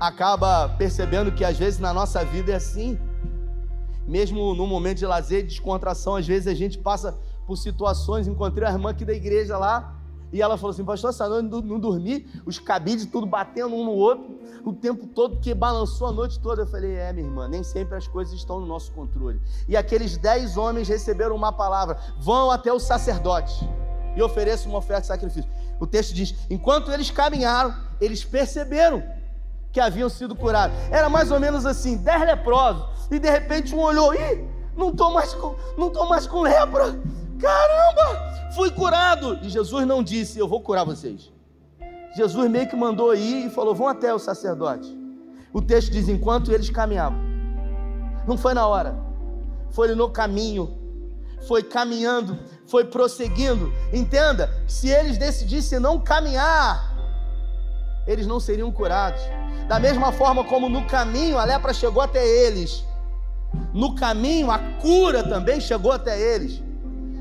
acaba 0.00 0.70
percebendo 0.70 1.30
que 1.32 1.44
às 1.44 1.58
vezes 1.58 1.78
na 1.78 1.92
nossa 1.92 2.24
vida 2.24 2.52
é 2.52 2.54
assim. 2.54 2.98
Mesmo 4.08 4.54
no 4.54 4.66
momento 4.66 4.98
de 4.98 5.06
lazer, 5.06 5.42
de 5.42 5.48
descontração, 5.48 6.16
às 6.16 6.26
vezes 6.26 6.48
a 6.48 6.54
gente 6.54 6.78
passa 6.78 7.18
por 7.46 7.56
situações. 7.56 8.26
Encontrei 8.26 8.66
a 8.66 8.72
irmã 8.72 8.90
aqui 8.90 9.04
da 9.04 9.12
igreja 9.12 9.58
lá, 9.58 9.95
e 10.32 10.42
ela 10.42 10.56
falou 10.56 10.70
assim: 10.70 10.84
Pastor, 10.84 11.10
essa 11.10 11.28
noite 11.28 11.48
não, 11.48 11.60
não 11.60 11.80
dormi, 11.80 12.26
os 12.44 12.58
cabides 12.58 13.06
tudo 13.06 13.26
batendo 13.26 13.74
um 13.74 13.84
no 13.84 13.92
outro, 13.92 14.38
o 14.64 14.72
tempo 14.72 15.06
todo, 15.06 15.38
que 15.38 15.54
balançou 15.54 16.08
a 16.08 16.12
noite 16.12 16.38
toda. 16.40 16.62
Eu 16.62 16.66
falei: 16.66 16.94
É, 16.94 17.12
minha 17.12 17.26
irmã, 17.26 17.48
nem 17.48 17.62
sempre 17.62 17.96
as 17.96 18.06
coisas 18.08 18.34
estão 18.34 18.60
no 18.60 18.66
nosso 18.66 18.92
controle. 18.92 19.40
E 19.68 19.76
aqueles 19.76 20.16
dez 20.16 20.56
homens 20.56 20.88
receberam 20.88 21.36
uma 21.36 21.52
palavra: 21.52 21.98
Vão 22.18 22.50
até 22.50 22.72
o 22.72 22.78
sacerdote 22.78 23.68
e 24.16 24.22
ofereçam 24.22 24.70
uma 24.70 24.78
oferta 24.78 25.02
de 25.02 25.06
sacrifício. 25.08 25.50
O 25.78 25.86
texto 25.86 26.14
diz: 26.14 26.34
Enquanto 26.50 26.90
eles 26.90 27.10
caminharam, 27.10 27.74
eles 28.00 28.24
perceberam 28.24 29.02
que 29.72 29.80
haviam 29.80 30.08
sido 30.08 30.34
curados. 30.34 30.76
Era 30.90 31.08
mais 31.08 31.30
ou 31.30 31.38
menos 31.38 31.64
assim: 31.64 31.98
dez 31.98 32.20
leprosos. 32.22 32.84
E 33.10 33.18
de 33.18 33.30
repente 33.30 33.74
um 33.74 33.80
olhou: 33.80 34.14
Ih, 34.14 34.48
não 34.76 34.88
estou 34.88 35.12
mais, 35.12 35.32
com, 35.34 35.54
não 35.78 35.90
tô 35.90 36.06
mais 36.06 36.26
com 36.26 36.42
lepra. 36.42 36.98
Caramba, 37.38 38.25
fui 38.54 38.70
curado. 38.70 39.38
E 39.42 39.48
Jesus 39.48 39.86
não 39.86 40.02
disse: 40.02 40.38
Eu 40.38 40.48
vou 40.48 40.60
curar 40.60 40.84
vocês. 40.84 41.32
Jesus 42.16 42.50
meio 42.50 42.68
que 42.68 42.76
mandou 42.76 43.14
ir 43.14 43.46
e 43.46 43.50
falou: 43.50 43.74
Vão 43.74 43.88
até 43.88 44.12
o 44.12 44.18
sacerdote. 44.18 44.96
O 45.52 45.60
texto 45.60 45.90
diz: 45.90 46.08
Enquanto 46.08 46.52
eles 46.52 46.70
caminhavam. 46.70 47.18
Não 48.26 48.36
foi 48.36 48.54
na 48.54 48.66
hora, 48.66 48.96
foi 49.70 49.94
no 49.94 50.10
caminho, 50.10 50.76
foi 51.46 51.62
caminhando, 51.62 52.38
foi 52.66 52.84
prosseguindo. 52.84 53.72
Entenda: 53.92 54.50
se 54.66 54.88
eles 54.88 55.16
decidissem 55.16 55.78
não 55.78 56.00
caminhar, 56.00 56.96
eles 58.06 58.26
não 58.26 58.40
seriam 58.40 58.72
curados. 58.72 59.20
Da 59.68 59.78
mesma 59.78 60.12
forma 60.12 60.44
como 60.44 60.68
no 60.68 60.86
caminho 60.86 61.38
a 61.38 61.44
lepra 61.44 61.72
chegou 61.72 62.02
até 62.02 62.26
eles, 62.26 62.84
no 63.72 63.94
caminho 63.94 64.50
a 64.50 64.58
cura 64.80 65.22
também 65.22 65.60
chegou 65.60 65.92
até 65.92 66.20
eles. 66.20 66.62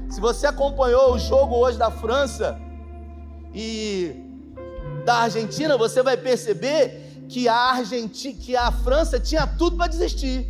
Se 0.09 0.21
você 0.21 0.47
acompanhou 0.47 1.13
o 1.13 1.19
jogo 1.19 1.55
hoje 1.55 1.77
da 1.77 1.91
França 1.91 2.59
e 3.53 4.15
da 5.03 5.19
Argentina, 5.19 5.77
você 5.77 6.01
vai 6.01 6.17
perceber 6.17 7.25
que 7.27 7.47
a 7.47 7.55
Argentina, 7.55 8.37
que 8.39 8.55
a 8.55 8.71
França 8.71 9.19
tinha 9.19 9.47
tudo 9.47 9.77
para 9.77 9.87
desistir. 9.87 10.47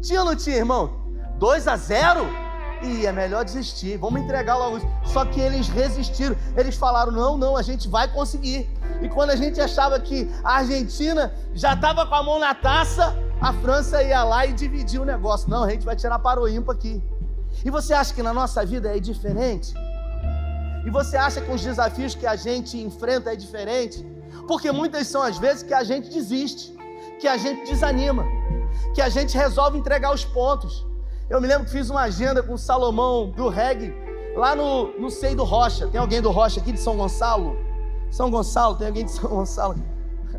Tinha 0.00 0.20
ou 0.20 0.26
não 0.26 0.36
tinha, 0.36 0.56
irmão? 0.56 1.04
2 1.38 1.66
a 1.68 1.76
0? 1.76 2.44
E 2.82 3.06
é 3.06 3.12
melhor 3.12 3.44
desistir, 3.44 3.96
vamos 3.96 4.20
entregar 4.20 4.56
logo 4.56 4.76
isso. 4.76 4.86
Só 5.04 5.24
que 5.24 5.40
eles 5.40 5.68
resistiram, 5.68 6.36
eles 6.54 6.76
falaram: 6.76 7.10
não, 7.10 7.38
não, 7.38 7.56
a 7.56 7.62
gente 7.62 7.88
vai 7.88 8.12
conseguir. 8.12 8.68
E 9.00 9.08
quando 9.08 9.30
a 9.30 9.36
gente 9.36 9.60
achava 9.60 9.98
que 9.98 10.30
a 10.44 10.56
Argentina 10.56 11.32
já 11.54 11.72
estava 11.72 12.04
com 12.04 12.14
a 12.14 12.22
mão 12.22 12.38
na 12.38 12.54
taça, 12.54 13.16
a 13.40 13.52
França 13.54 14.02
ia 14.02 14.22
lá 14.22 14.44
e 14.44 14.52
dividia 14.52 15.00
o 15.00 15.04
negócio. 15.04 15.48
Não, 15.48 15.64
a 15.64 15.70
gente 15.70 15.84
vai 15.84 15.96
tirar 15.96 16.18
para 16.18 16.40
o 16.40 16.48
ímpar 16.48 16.74
aqui. 16.74 17.02
E 17.62 17.70
você 17.70 17.92
acha 17.92 18.14
que 18.14 18.22
na 18.22 18.32
nossa 18.32 18.64
vida 18.64 18.96
é 18.96 18.98
diferente? 18.98 19.74
E 20.86 20.90
você 20.90 21.16
acha 21.16 21.40
que 21.40 21.50
os 21.50 21.62
desafios 21.62 22.14
que 22.14 22.26
a 22.26 22.36
gente 22.36 22.78
enfrenta 22.78 23.32
é 23.32 23.36
diferente? 23.36 24.04
Porque 24.46 24.70
muitas 24.70 25.06
são 25.06 25.22
as 25.22 25.38
vezes 25.38 25.62
que 25.62 25.72
a 25.72 25.82
gente 25.82 26.10
desiste, 26.10 26.74
que 27.20 27.26
a 27.26 27.36
gente 27.36 27.70
desanima, 27.70 28.24
que 28.94 29.00
a 29.00 29.08
gente 29.08 29.36
resolve 29.36 29.78
entregar 29.78 30.12
os 30.12 30.24
pontos. 30.24 30.86
Eu 31.30 31.40
me 31.40 31.46
lembro 31.46 31.64
que 31.64 31.70
fiz 31.70 31.88
uma 31.88 32.02
agenda 32.02 32.42
com 32.42 32.54
o 32.54 32.58
Salomão 32.58 33.30
do 33.30 33.48
reggae 33.48 33.94
lá 34.36 34.54
no, 34.54 34.98
no 34.98 35.10
Sei 35.10 35.34
do 35.34 35.44
Rocha. 35.44 35.86
Tem 35.86 36.00
alguém 36.00 36.20
do 36.20 36.30
Rocha 36.30 36.60
aqui 36.60 36.72
de 36.72 36.80
São 36.80 36.96
Gonçalo? 36.96 37.56
São 38.10 38.30
Gonçalo, 38.30 38.74
tem 38.76 38.88
alguém 38.88 39.04
de 39.04 39.10
São 39.10 39.30
Gonçalo? 39.30 39.93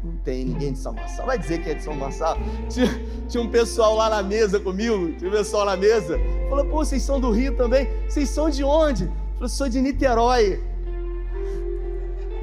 Não 0.05 0.17
tem 0.17 0.45
ninguém 0.45 0.74
de 0.74 0.77
São 0.77 0.93
Gonçalo. 0.93 1.25
Vai 1.25 1.39
dizer 1.39 1.63
que 1.63 1.71
é 1.71 1.74
de 1.74 1.83
São 1.83 1.97
Gonçalo. 1.97 2.39
Tinha, 2.70 2.87
tinha 3.27 3.41
um 3.41 3.50
pessoal 3.50 3.96
lá 3.96 4.07
na 4.07 4.22
mesa 4.22 4.59
comigo, 4.59 5.11
tinha 5.13 5.29
um 5.29 5.33
pessoal 5.33 5.65
na 5.65 5.75
mesa. 5.75 6.20
Falou, 6.48 6.65
pô, 6.65 6.85
vocês 6.85 7.01
são 7.01 7.20
do 7.20 7.31
Rio 7.31 7.57
também? 7.57 7.89
Vocês 8.07 8.29
são 8.29 8.48
de 8.48 8.63
onde? 8.63 9.11
Falou, 9.33 9.50
sou 9.50 9.68
de 9.68 9.81
Niterói. 9.81 10.63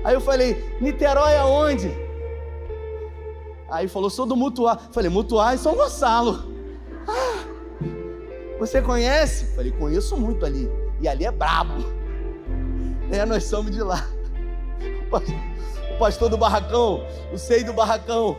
Aí 0.02 0.14
eu 0.14 0.20
falei, 0.20 0.76
Niterói 0.80 1.36
aonde? 1.36 1.88
Aí 3.70 3.86
falou, 3.86 4.10
sou 4.10 4.26
do 4.26 4.34
Mutuá. 4.34 4.76
Falei, 4.90 5.08
Mutuá 5.08 5.54
e 5.54 5.58
São 5.58 5.76
Gonçalo. 5.76 6.52
Ah, 7.06 7.44
você 8.58 8.82
conhece? 8.82 9.54
Falei, 9.54 9.70
conheço 9.70 10.16
muito 10.16 10.44
ali. 10.44 10.68
E 11.00 11.06
ali 11.06 11.24
é 11.24 11.30
brabo. 11.30 11.74
É, 13.12 13.24
nós 13.24 13.44
somos 13.44 13.70
de 13.70 13.82
lá. 13.82 14.04
Pastor 16.02 16.28
do 16.28 16.36
barracão, 16.36 17.06
o 17.32 17.38
sei 17.38 17.62
do 17.62 17.72
barracão. 17.72 18.36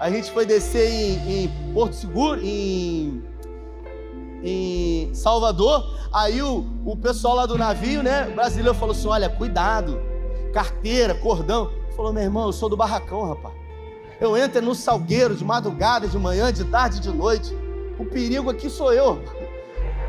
A 0.00 0.08
gente 0.08 0.30
foi 0.30 0.46
descer 0.46 0.90
em, 0.90 1.44
em 1.44 1.74
Porto 1.74 1.92
Seguro, 1.92 2.40
em, 2.42 3.22
em 4.42 5.14
Salvador. 5.14 5.84
Aí 6.10 6.40
o, 6.40 6.64
o 6.82 6.96
pessoal 6.96 7.34
lá 7.34 7.44
do 7.44 7.58
navio, 7.58 8.02
né, 8.02 8.32
brasileiro, 8.34 8.72
falou 8.72 8.94
assim: 8.94 9.06
Olha, 9.06 9.28
cuidado, 9.28 10.00
carteira, 10.54 11.14
cordão. 11.14 11.70
Falou, 11.94 12.10
meu 12.10 12.22
irmão, 12.22 12.46
eu 12.46 12.54
sou 12.54 12.70
do 12.70 12.76
barracão, 12.76 13.28
rapaz. 13.28 13.54
Eu 14.18 14.34
entro 14.34 14.62
no 14.62 14.74
salgueiro 14.74 15.36
de 15.36 15.44
madrugada, 15.44 16.08
de 16.08 16.16
manhã, 16.16 16.50
de 16.50 16.64
tarde, 16.64 17.00
de 17.00 17.10
noite. 17.10 17.54
O 17.98 18.06
perigo 18.06 18.48
aqui 18.48 18.70
sou 18.70 18.94
eu. 18.94 19.22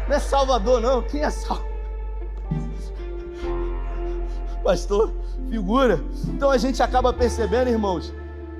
Não 0.07 0.15
é 0.15 0.19
Salvador, 0.19 0.79
não. 0.79 1.01
Quem 1.01 1.25
é 1.25 1.29
Salvador? 1.29 1.69
Pastor, 4.63 5.24
figura. 5.49 6.03
Então 6.27 6.49
a 6.49 6.57
gente 6.57 6.81
acaba 6.81 7.13
percebendo, 7.13 7.69
irmãos, 7.69 8.13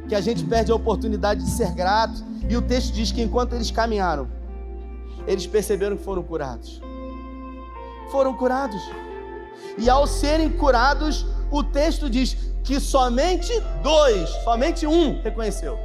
que 0.07 0.15
a 0.15 0.21
gente 0.21 0.43
perde 0.43 0.71
a 0.71 0.75
oportunidade 0.75 1.43
de 1.43 1.49
ser 1.49 1.71
grato. 1.73 2.23
E 2.47 2.55
o 2.55 2.61
texto 2.61 2.93
diz 2.93 3.11
que 3.11 3.21
enquanto 3.21 3.53
eles 3.53 3.71
caminharam, 3.71 4.27
eles 5.27 5.47
perceberam 5.47 5.97
que 5.97 6.03
foram 6.03 6.23
curados. 6.23 6.81
Foram 8.11 8.35
curados. 8.35 8.81
E 9.77 9.89
ao 9.89 10.05
serem 10.07 10.49
curados, 10.49 11.25
o 11.51 11.63
texto 11.63 12.09
diz 12.09 12.37
que 12.63 12.79
somente 12.79 13.51
dois, 13.81 14.29
somente 14.43 14.85
um 14.85 15.21
reconheceu. 15.21 15.77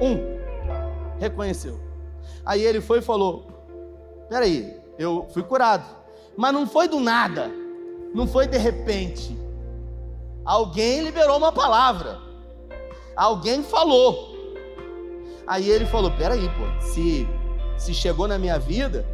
Um 0.00 1.18
reconheceu. 1.18 1.80
Aí 2.44 2.62
ele 2.62 2.80
foi 2.80 2.98
e 2.98 3.02
falou: 3.02 3.46
Peraí, 4.28 4.76
eu 4.98 5.26
fui 5.32 5.42
curado. 5.42 5.84
Mas 6.36 6.52
não 6.52 6.66
foi 6.66 6.88
do 6.88 6.98
nada, 7.00 7.50
não 8.14 8.26
foi 8.26 8.46
de 8.46 8.58
repente. 8.58 9.41
Alguém 10.44 11.02
liberou 11.02 11.36
uma 11.36 11.52
palavra, 11.52 12.18
alguém 13.16 13.62
falou. 13.62 14.32
Aí 15.46 15.68
ele 15.68 15.86
falou: 15.86 16.10
Peraí, 16.12 16.48
pô, 16.48 16.82
se, 16.82 17.28
se 17.76 17.94
chegou 17.94 18.26
na 18.26 18.38
minha 18.38 18.58
vida, 18.58 19.06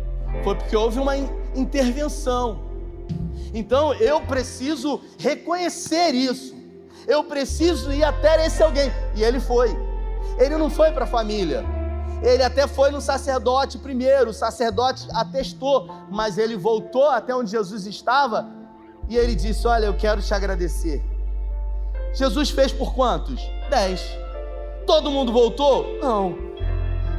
foi 0.43 0.55
porque 0.55 0.77
houve 0.77 0.99
uma 0.99 1.17
intervenção. 1.55 2.63
Então 3.53 3.95
eu 3.95 4.21
preciso 4.23 5.01
reconhecer 5.19 6.15
isso. 6.15 6.57
Eu 7.07 7.25
preciso 7.25 7.91
ir 7.93 8.05
até 8.05 8.47
esse 8.47 8.63
alguém. 8.63 8.91
E 9.15 9.23
ele 9.23 9.41
foi. 9.41 9.75
Ele 10.39 10.57
não 10.57 10.69
foi 10.69 10.93
para 10.93 11.05
a 11.05 11.07
família. 11.07 11.65
Ele 12.23 12.43
até 12.43 12.67
foi 12.67 12.91
no 12.91 13.01
sacerdote 13.01 13.79
primeiro. 13.79 14.31
O 14.31 14.35
sacerdote 14.35 15.07
atestou, 15.13 15.89
mas 16.11 16.37
ele 16.37 16.57
voltou 16.57 17.09
até 17.09 17.35
onde 17.35 17.51
Jesus 17.51 17.87
estava 17.87 18.49
e 19.09 19.17
ele 19.17 19.35
disse: 19.35 19.67
Olha, 19.67 19.87
eu 19.87 19.97
quero 19.97 20.21
te 20.21 20.35
agradecer. 20.35 21.03
Jesus 22.15 22.51
fez 22.51 22.73
por 22.73 22.95
quantos? 22.95 23.41
Dez. 23.71 24.03
Todo 24.87 25.11
mundo 25.11 25.33
voltou? 25.33 25.99
Não. 26.01 26.37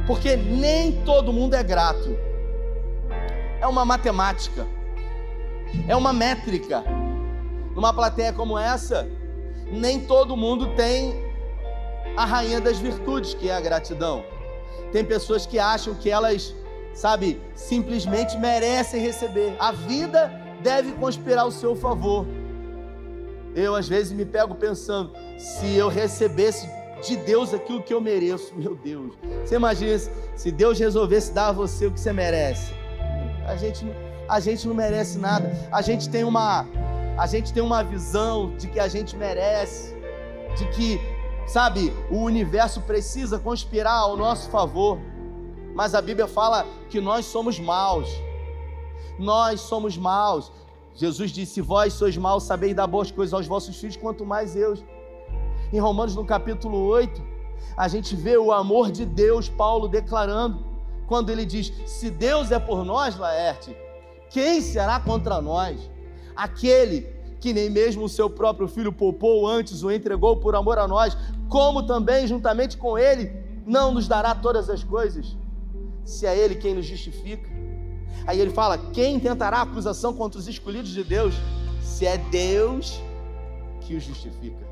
Porque 0.06 0.36
nem 0.36 0.92
todo 1.04 1.32
mundo 1.32 1.54
é 1.54 1.62
grato. 1.62 2.16
É 3.60 3.66
uma 3.66 3.84
matemática 3.84 4.66
é 5.88 5.96
uma 5.96 6.12
métrica. 6.12 6.84
Numa 7.74 7.92
plateia 7.92 8.32
como 8.32 8.58
essa, 8.58 9.08
nem 9.70 10.00
todo 10.00 10.36
mundo 10.36 10.74
tem 10.74 11.14
a 12.16 12.24
rainha 12.24 12.60
das 12.60 12.78
virtudes, 12.78 13.34
que 13.34 13.48
é 13.48 13.54
a 13.54 13.60
gratidão. 13.60 14.24
Tem 14.92 15.04
pessoas 15.04 15.46
que 15.46 15.58
acham 15.58 15.94
que 15.94 16.10
elas, 16.10 16.54
sabe, 16.92 17.40
simplesmente 17.54 18.36
merecem 18.36 19.00
receber. 19.00 19.54
A 19.58 19.70
vida 19.70 20.30
deve 20.62 20.92
conspirar 20.92 21.44
ao 21.44 21.50
seu 21.50 21.76
favor. 21.76 22.26
Eu 23.54 23.74
às 23.74 23.88
vezes 23.88 24.12
me 24.12 24.24
pego 24.24 24.54
pensando, 24.54 25.12
se 25.38 25.74
eu 25.74 25.88
recebesse 25.88 26.68
de 27.02 27.16
Deus 27.16 27.52
aquilo 27.54 27.82
que 27.82 27.92
eu 27.92 28.00
mereço, 28.00 28.54
meu 28.54 28.74
Deus. 28.74 29.12
Você 29.44 29.56
imagina 29.56 29.98
se 30.36 30.50
Deus 30.50 30.78
resolvesse 30.78 31.32
dar 31.32 31.48
a 31.48 31.52
você 31.52 31.86
o 31.86 31.90
que 31.90 32.00
você 32.00 32.12
merece? 32.12 32.72
A 33.46 33.56
gente 33.56 33.86
a 34.28 34.38
gente 34.38 34.68
não 34.68 34.74
merece 34.74 35.18
nada. 35.18 35.50
A 35.72 35.82
gente 35.82 36.08
tem 36.08 36.22
uma 36.22 36.66
a 37.18 37.26
gente 37.26 37.52
tem 37.52 37.62
uma 37.62 37.82
visão 37.82 38.56
de 38.56 38.66
que 38.68 38.80
a 38.80 38.88
gente 38.88 39.14
merece, 39.16 39.94
de 40.56 40.66
que, 40.70 40.98
sabe, 41.46 41.92
o 42.10 42.18
universo 42.18 42.80
precisa 42.80 43.38
conspirar 43.38 43.98
ao 43.98 44.16
nosso 44.16 44.48
favor. 44.48 44.98
Mas 45.74 45.94
a 45.94 46.00
Bíblia 46.00 46.26
fala 46.26 46.66
que 46.88 47.00
nós 47.00 47.26
somos 47.26 47.58
maus. 47.58 48.08
Nós 49.18 49.60
somos 49.60 49.98
maus. 49.98 50.50
Jesus 50.94 51.30
disse: 51.30 51.60
Vós 51.60 51.92
sois 51.92 52.16
maus, 52.16 52.44
sabeis 52.44 52.74
dar 52.74 52.86
boas 52.86 53.10
coisas 53.10 53.32
aos 53.32 53.46
vossos 53.46 53.76
filhos, 53.76 53.96
quanto 53.96 54.24
mais 54.24 54.56
eu. 54.56 54.74
Em 55.72 55.78
Romanos, 55.78 56.14
no 56.14 56.24
capítulo 56.24 56.78
8, 56.86 57.22
a 57.76 57.88
gente 57.88 58.16
vê 58.16 58.36
o 58.36 58.52
amor 58.52 58.90
de 58.90 59.04
Deus, 59.04 59.48
Paulo 59.48 59.88
declarando, 59.88 60.64
quando 61.06 61.30
ele 61.30 61.44
diz: 61.44 61.72
Se 61.86 62.10
Deus 62.10 62.50
é 62.50 62.58
por 62.58 62.84
nós, 62.84 63.16
Laerte, 63.16 63.76
quem 64.30 64.60
será 64.60 65.00
contra 65.00 65.40
nós? 65.40 65.90
Aquele 66.34 67.20
que 67.40 67.52
nem 67.52 67.70
mesmo 67.70 68.04
o 68.04 68.08
seu 68.08 68.28
próprio 68.28 68.68
filho 68.68 68.92
poupou 68.92 69.46
antes, 69.48 69.82
o 69.82 69.90
entregou 69.90 70.36
por 70.36 70.54
amor 70.54 70.78
a 70.78 70.86
nós, 70.86 71.16
como 71.48 71.84
também, 71.84 72.26
juntamente 72.26 72.76
com 72.76 72.98
ele, 72.98 73.32
não 73.66 73.92
nos 73.92 74.06
dará 74.06 74.34
todas 74.34 74.68
as 74.68 74.84
coisas? 74.84 75.36
Se 76.04 76.26
é 76.26 76.36
ele 76.36 76.54
quem 76.54 76.74
nos 76.74 76.86
justifica. 76.86 77.59
Aí 78.26 78.40
ele 78.40 78.50
fala: 78.50 78.78
quem 78.92 79.18
tentará 79.18 79.62
acusação 79.62 80.12
contra 80.12 80.38
os 80.38 80.48
escolhidos 80.48 80.90
de 80.90 81.04
Deus? 81.04 81.34
Se 81.82 82.06
é 82.06 82.16
Deus 82.18 83.00
que 83.80 83.94
os 83.94 84.02
justifica, 84.02 84.64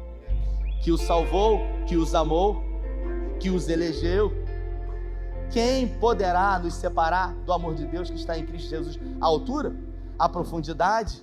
que 0.83 0.93
os 0.93 1.03
salvou, 1.03 1.61
que 1.87 1.97
os 1.97 2.15
amou, 2.15 2.63
que 3.41 3.51
os 3.51 3.69
elegeu. 3.69 4.33
Quem 5.51 5.89
poderá 5.89 6.59
nos 6.59 6.75
separar 6.75 7.35
do 7.47 7.53
amor 7.53 7.75
de 7.75 7.87
Deus 7.87 8.11
que 8.11 8.17
está 8.17 8.39
em 8.39 8.45
Cristo 8.45 8.69
Jesus? 8.69 8.99
A 9.21 9.27
altura? 9.27 9.75
A 10.19 10.29
profundidade? 10.29 11.23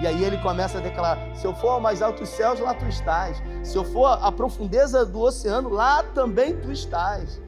E 0.00 0.06
aí 0.06 0.24
ele 0.24 0.38
começa 0.38 0.78
a 0.78 0.80
declarar: 0.80 1.34
se 1.34 1.46
eu 1.46 1.54
for 1.54 1.70
ao 1.70 1.80
mais 1.80 2.02
altos 2.02 2.28
céus, 2.28 2.60
lá 2.60 2.74
tu 2.74 2.86
estás. 2.86 3.42
Se 3.62 3.76
eu 3.76 3.84
for 3.84 4.06
à 4.06 4.30
profundeza 4.30 5.04
do 5.04 5.20
oceano, 5.20 5.70
lá 5.70 6.02
também 6.02 6.56
tu 6.60 6.70
estás. 6.70 7.40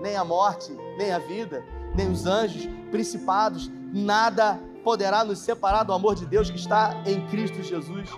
Nem 0.00 0.16
a 0.16 0.24
morte, 0.24 0.72
nem 0.98 1.12
a 1.12 1.18
vida, 1.18 1.64
nem 1.94 2.10
os 2.10 2.26
anjos, 2.26 2.68
principados, 2.90 3.70
nada 3.92 4.58
poderá 4.84 5.24
nos 5.24 5.38
separar 5.38 5.84
do 5.84 5.92
amor 5.92 6.14
de 6.14 6.26
Deus 6.26 6.50
que 6.50 6.58
está 6.58 7.02
em 7.06 7.26
Cristo 7.28 7.62
Jesus. 7.62 8.08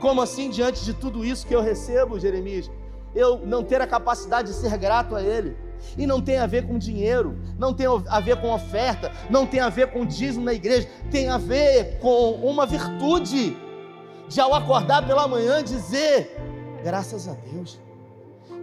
Como 0.00 0.20
assim, 0.20 0.50
diante 0.50 0.84
de 0.84 0.94
tudo 0.94 1.24
isso 1.24 1.46
que 1.46 1.54
eu 1.54 1.60
recebo, 1.60 2.18
Jeremias, 2.18 2.70
eu 3.14 3.38
não 3.44 3.62
ter 3.62 3.80
a 3.80 3.86
capacidade 3.86 4.48
de 4.48 4.54
ser 4.54 4.76
grato 4.78 5.16
a 5.16 5.22
Ele? 5.22 5.56
E 5.98 6.06
não 6.06 6.20
tem 6.20 6.38
a 6.38 6.46
ver 6.46 6.66
com 6.66 6.78
dinheiro, 6.78 7.38
não 7.58 7.74
tem 7.74 7.86
a 7.86 8.20
ver 8.20 8.40
com 8.40 8.52
oferta, 8.52 9.10
não 9.28 9.46
tem 9.46 9.60
a 9.60 9.68
ver 9.68 9.92
com 9.92 10.06
dízimo 10.06 10.44
na 10.44 10.54
igreja, 10.54 10.88
tem 11.10 11.28
a 11.28 11.36
ver 11.36 11.98
com 11.98 12.32
uma 12.32 12.64
virtude 12.64 13.56
de 14.28 14.40
ao 14.40 14.54
acordar 14.54 15.06
pela 15.06 15.28
manhã 15.28 15.62
dizer 15.62 16.34
graças 16.84 17.26
a 17.26 17.32
Deus, 17.32 17.80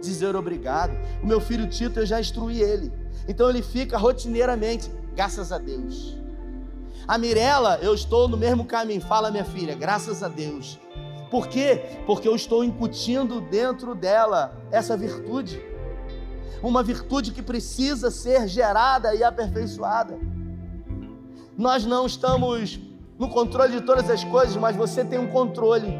dizer 0.02 0.36
obrigado. 0.36 0.92
O 1.22 1.26
meu 1.26 1.40
filho 1.40 1.66
Tito 1.66 2.00
eu 2.00 2.06
já 2.06 2.20
instruí 2.20 2.60
ele, 2.60 2.92
então 3.26 3.48
ele 3.48 3.62
fica 3.62 3.96
rotineiramente, 3.96 4.90
graças 5.14 5.52
a 5.52 5.58
Deus. 5.58 6.16
A 7.06 7.18
Mirella, 7.18 7.78
eu 7.82 7.94
estou 7.94 8.28
no 8.28 8.36
mesmo 8.36 8.64
caminho. 8.64 9.00
Fala, 9.00 9.30
minha 9.30 9.44
filha, 9.44 9.74
graças 9.74 10.22
a 10.22 10.28
Deus. 10.28 10.78
Por 11.30 11.48
quê? 11.48 11.82
Porque 12.06 12.28
eu 12.28 12.36
estou 12.36 12.62
incutindo 12.62 13.40
dentro 13.40 13.94
dela 13.94 14.56
essa 14.70 14.96
virtude. 14.96 15.60
Uma 16.62 16.82
virtude 16.82 17.32
que 17.32 17.42
precisa 17.42 18.10
ser 18.10 18.46
gerada 18.46 19.14
e 19.14 19.24
aperfeiçoada. 19.24 20.16
Nós 21.56 21.84
não 21.84 22.06
estamos 22.06 22.78
no 23.18 23.28
controle 23.28 23.72
de 23.72 23.80
todas 23.80 24.08
as 24.08 24.22
coisas, 24.24 24.56
mas 24.56 24.76
você 24.76 25.04
tem 25.04 25.18
um 25.18 25.28
controle 25.28 25.92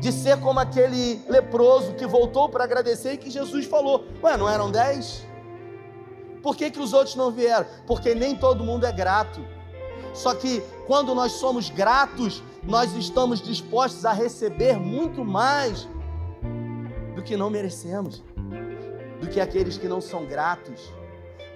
de 0.00 0.12
ser 0.12 0.38
como 0.40 0.60
aquele 0.60 1.22
leproso 1.28 1.94
que 1.94 2.06
voltou 2.06 2.48
para 2.48 2.64
agradecer 2.64 3.14
e 3.14 3.16
que 3.16 3.30
Jesus 3.30 3.66
falou: 3.66 4.04
Ué, 4.22 4.36
não 4.36 4.48
eram 4.48 4.70
dez? 4.70 5.26
Por 6.42 6.56
que, 6.56 6.70
que 6.70 6.80
os 6.80 6.92
outros 6.92 7.16
não 7.16 7.30
vieram? 7.30 7.66
Porque 7.86 8.14
nem 8.14 8.36
todo 8.36 8.62
mundo 8.62 8.86
é 8.86 8.92
grato. 8.92 9.44
Só 10.14 10.34
que 10.34 10.62
quando 10.86 11.14
nós 11.14 11.32
somos 11.32 11.68
gratos, 11.70 12.42
nós 12.62 12.94
estamos 12.94 13.40
dispostos 13.40 14.04
a 14.04 14.12
receber 14.12 14.76
muito 14.76 15.24
mais 15.24 15.88
do 17.14 17.22
que 17.22 17.36
não 17.36 17.50
merecemos, 17.50 18.22
do 19.20 19.28
que 19.28 19.40
aqueles 19.40 19.76
que 19.76 19.88
não 19.88 20.00
são 20.00 20.24
gratos, 20.26 20.92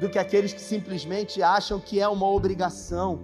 do 0.01 0.09
que 0.09 0.19
aqueles 0.19 0.53
que 0.53 0.61
simplesmente 0.61 1.43
acham 1.43 1.79
que 1.79 2.01
é 2.01 2.09
uma 2.09 2.27
obrigação. 2.27 3.21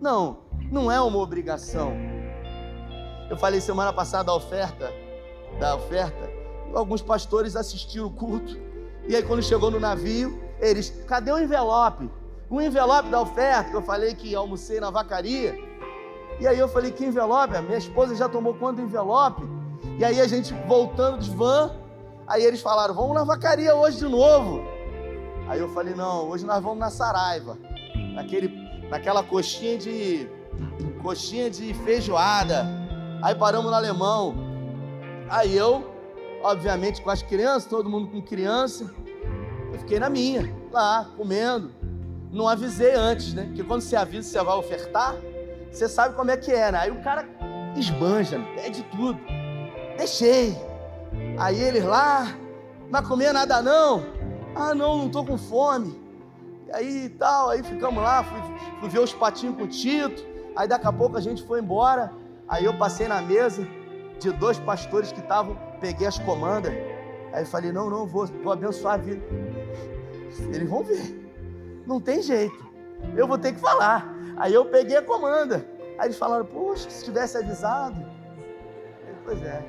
Não, 0.00 0.38
não 0.70 0.92
é 0.92 1.00
uma 1.00 1.18
obrigação. 1.18 1.92
Eu 3.30 3.36
falei 3.36 3.60
semana 3.60 3.92
passada 3.92 4.24
da 4.24 4.34
oferta, 4.34 4.92
da 5.58 5.76
oferta. 5.76 6.30
Alguns 6.74 7.02
pastores 7.02 7.56
assistiram 7.56 8.06
o 8.06 8.10
culto. 8.10 8.58
E 9.06 9.14
aí 9.14 9.22
quando 9.22 9.42
chegou 9.42 9.70
no 9.70 9.80
navio, 9.80 10.42
eles, 10.60 10.90
cadê 11.06 11.30
o 11.30 11.38
envelope? 11.38 12.10
O 12.50 12.60
envelope 12.60 13.10
da 13.10 13.20
oferta, 13.20 13.70
que 13.70 13.76
eu 13.76 13.82
falei 13.82 14.14
que 14.14 14.34
almocei 14.34 14.80
na 14.80 14.90
vacaria. 14.90 15.54
E 16.40 16.46
aí 16.46 16.58
eu 16.58 16.68
falei, 16.68 16.90
que 16.90 17.04
envelope? 17.04 17.56
A 17.56 17.62
minha 17.62 17.78
esposa 17.78 18.14
já 18.14 18.28
tomou 18.28 18.54
do 18.54 18.80
envelope. 18.80 19.42
E 19.98 20.04
aí 20.04 20.20
a 20.20 20.26
gente 20.26 20.54
voltando 20.66 21.18
de 21.18 21.30
van, 21.30 21.72
aí 22.26 22.44
eles 22.44 22.62
falaram, 22.62 22.94
vamos 22.94 23.14
na 23.14 23.24
vacaria 23.24 23.74
hoje 23.74 23.98
de 23.98 24.08
novo. 24.08 24.62
Aí 25.48 25.58
eu 25.58 25.68
falei, 25.70 25.94
não, 25.94 26.28
hoje 26.28 26.46
nós 26.46 26.62
vamos 26.62 26.78
na 26.78 26.90
Saraiva. 26.90 27.58
Naquele, 28.14 28.48
naquela 28.88 29.22
coxinha 29.22 29.76
de. 29.76 30.28
coxinha 31.02 31.50
de 31.50 31.74
feijoada. 31.74 32.77
Aí 33.22 33.34
paramos 33.34 33.70
no 33.70 33.76
alemão. 33.76 34.34
Aí 35.28 35.56
eu, 35.56 35.84
obviamente, 36.42 37.02
com 37.02 37.10
as 37.10 37.22
crianças, 37.22 37.66
todo 37.66 37.88
mundo 37.88 38.08
com 38.08 38.22
criança. 38.22 38.90
Eu 39.72 39.78
fiquei 39.80 39.98
na 39.98 40.08
minha, 40.08 40.54
lá, 40.70 41.08
comendo. 41.16 41.72
Não 42.30 42.48
avisei 42.48 42.94
antes, 42.94 43.34
né? 43.34 43.44
Porque 43.44 43.64
quando 43.64 43.80
você 43.80 43.96
avisa, 43.96 44.28
você 44.28 44.42
vai 44.42 44.56
ofertar, 44.56 45.16
você 45.70 45.88
sabe 45.88 46.14
como 46.14 46.30
é 46.30 46.36
que 46.36 46.52
é, 46.52 46.70
né? 46.70 46.78
Aí 46.78 46.90
o 46.90 47.02
cara 47.02 47.26
esbanja, 47.76 48.40
pede 48.54 48.82
tudo. 48.84 49.18
Deixei. 49.96 50.56
Aí 51.38 51.60
eles 51.60 51.84
lá, 51.84 52.34
não 52.90 53.02
comer 53.02 53.32
nada 53.32 53.62
não? 53.62 54.04
Ah, 54.54 54.74
não, 54.74 54.98
não 54.98 55.08
tô 55.08 55.24
com 55.24 55.38
fome. 55.38 55.98
E 56.66 56.72
aí 56.72 57.08
tal, 57.10 57.50
aí 57.50 57.62
ficamos 57.62 58.02
lá, 58.02 58.22
fui, 58.22 58.38
fui 58.80 58.88
ver 58.88 59.00
os 59.00 59.12
patinhos 59.12 59.56
com 59.56 59.64
o 59.64 59.68
Tito. 59.68 60.24
Aí 60.54 60.68
daqui 60.68 60.86
a 60.86 60.92
pouco 60.92 61.16
a 61.16 61.20
gente 61.20 61.42
foi 61.44 61.60
embora. 61.60 62.12
Aí 62.48 62.64
eu 62.64 62.76
passei 62.76 63.06
na 63.06 63.20
mesa 63.20 63.66
de 64.18 64.32
dois 64.32 64.58
pastores 64.58 65.12
que 65.12 65.20
estavam, 65.20 65.56
peguei 65.80 66.06
as 66.06 66.18
comandas. 66.18 66.72
Aí 67.32 67.44
falei, 67.44 67.70
não, 67.70 67.90
não, 67.90 68.06
vou, 68.06 68.26
vou 68.26 68.52
abençoar 68.52 68.94
a 68.94 68.96
vida. 68.96 69.22
Eles 70.52 70.68
vão 70.68 70.82
ver. 70.82 71.28
Não 71.86 72.00
tem 72.00 72.22
jeito. 72.22 72.66
Eu 73.16 73.28
vou 73.28 73.38
ter 73.38 73.52
que 73.52 73.60
falar. 73.60 74.14
Aí 74.36 74.54
eu 74.54 74.64
peguei 74.64 74.96
a 74.96 75.02
comanda. 75.02 75.66
Aí 75.98 76.06
eles 76.06 76.18
falaram, 76.18 76.44
poxa, 76.46 76.88
se 76.88 77.04
tivesse 77.04 77.36
avisado. 77.36 78.00
Eu, 79.06 79.14
pois 79.24 79.42
é. 79.42 79.62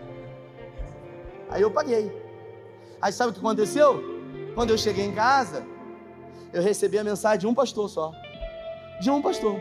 Aí 1.49 1.61
eu 1.61 1.71
paguei. 1.71 2.11
Aí 3.01 3.11
sabe 3.11 3.31
o 3.31 3.33
que 3.33 3.39
aconteceu? 3.39 4.01
Quando 4.55 4.69
eu 4.71 4.77
cheguei 4.77 5.05
em 5.05 5.13
casa, 5.13 5.65
eu 6.53 6.61
recebi 6.61 6.97
a 6.97 7.03
mensagem 7.03 7.39
de 7.39 7.47
um 7.47 7.53
pastor 7.53 7.89
só. 7.89 8.11
De 9.01 9.09
um 9.09 9.21
pastor. 9.21 9.59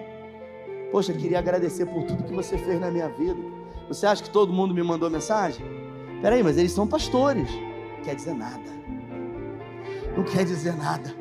Poxa, 0.91 1.13
queria 1.13 1.39
agradecer 1.39 1.87
por 1.87 2.05
tudo 2.05 2.25
que 2.25 2.33
você 2.33 2.57
fez 2.57 2.81
na 2.81 2.91
minha 2.91 3.09
vida. 3.09 3.39
Você 3.89 4.07
acha 4.07 4.23
que 4.23 4.31
todo 4.31 4.53
mundo 4.53 4.75
me 4.75 4.83
mandou 4.83 5.11
mensagem? 5.11 5.65
Peraí, 6.23 6.43
mas 6.43 6.57
eles 6.57 6.73
são 6.73 6.87
pastores. 6.87 7.51
Não 7.97 8.05
quer 8.05 8.15
dizer 8.15 8.35
nada. 8.35 8.71
Não 10.17 10.25
quer 10.25 10.45
dizer 10.45 10.77
nada. 10.77 11.15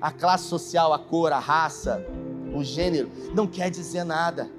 A 0.00 0.10
classe 0.10 0.44
social, 0.44 0.92
a 0.92 0.98
cor, 0.98 1.32
a 1.32 1.38
raça, 1.38 2.04
o 2.54 2.64
gênero, 2.64 3.10
não 3.34 3.46
quer 3.46 3.70
dizer 3.70 4.04
nada. 4.04 4.50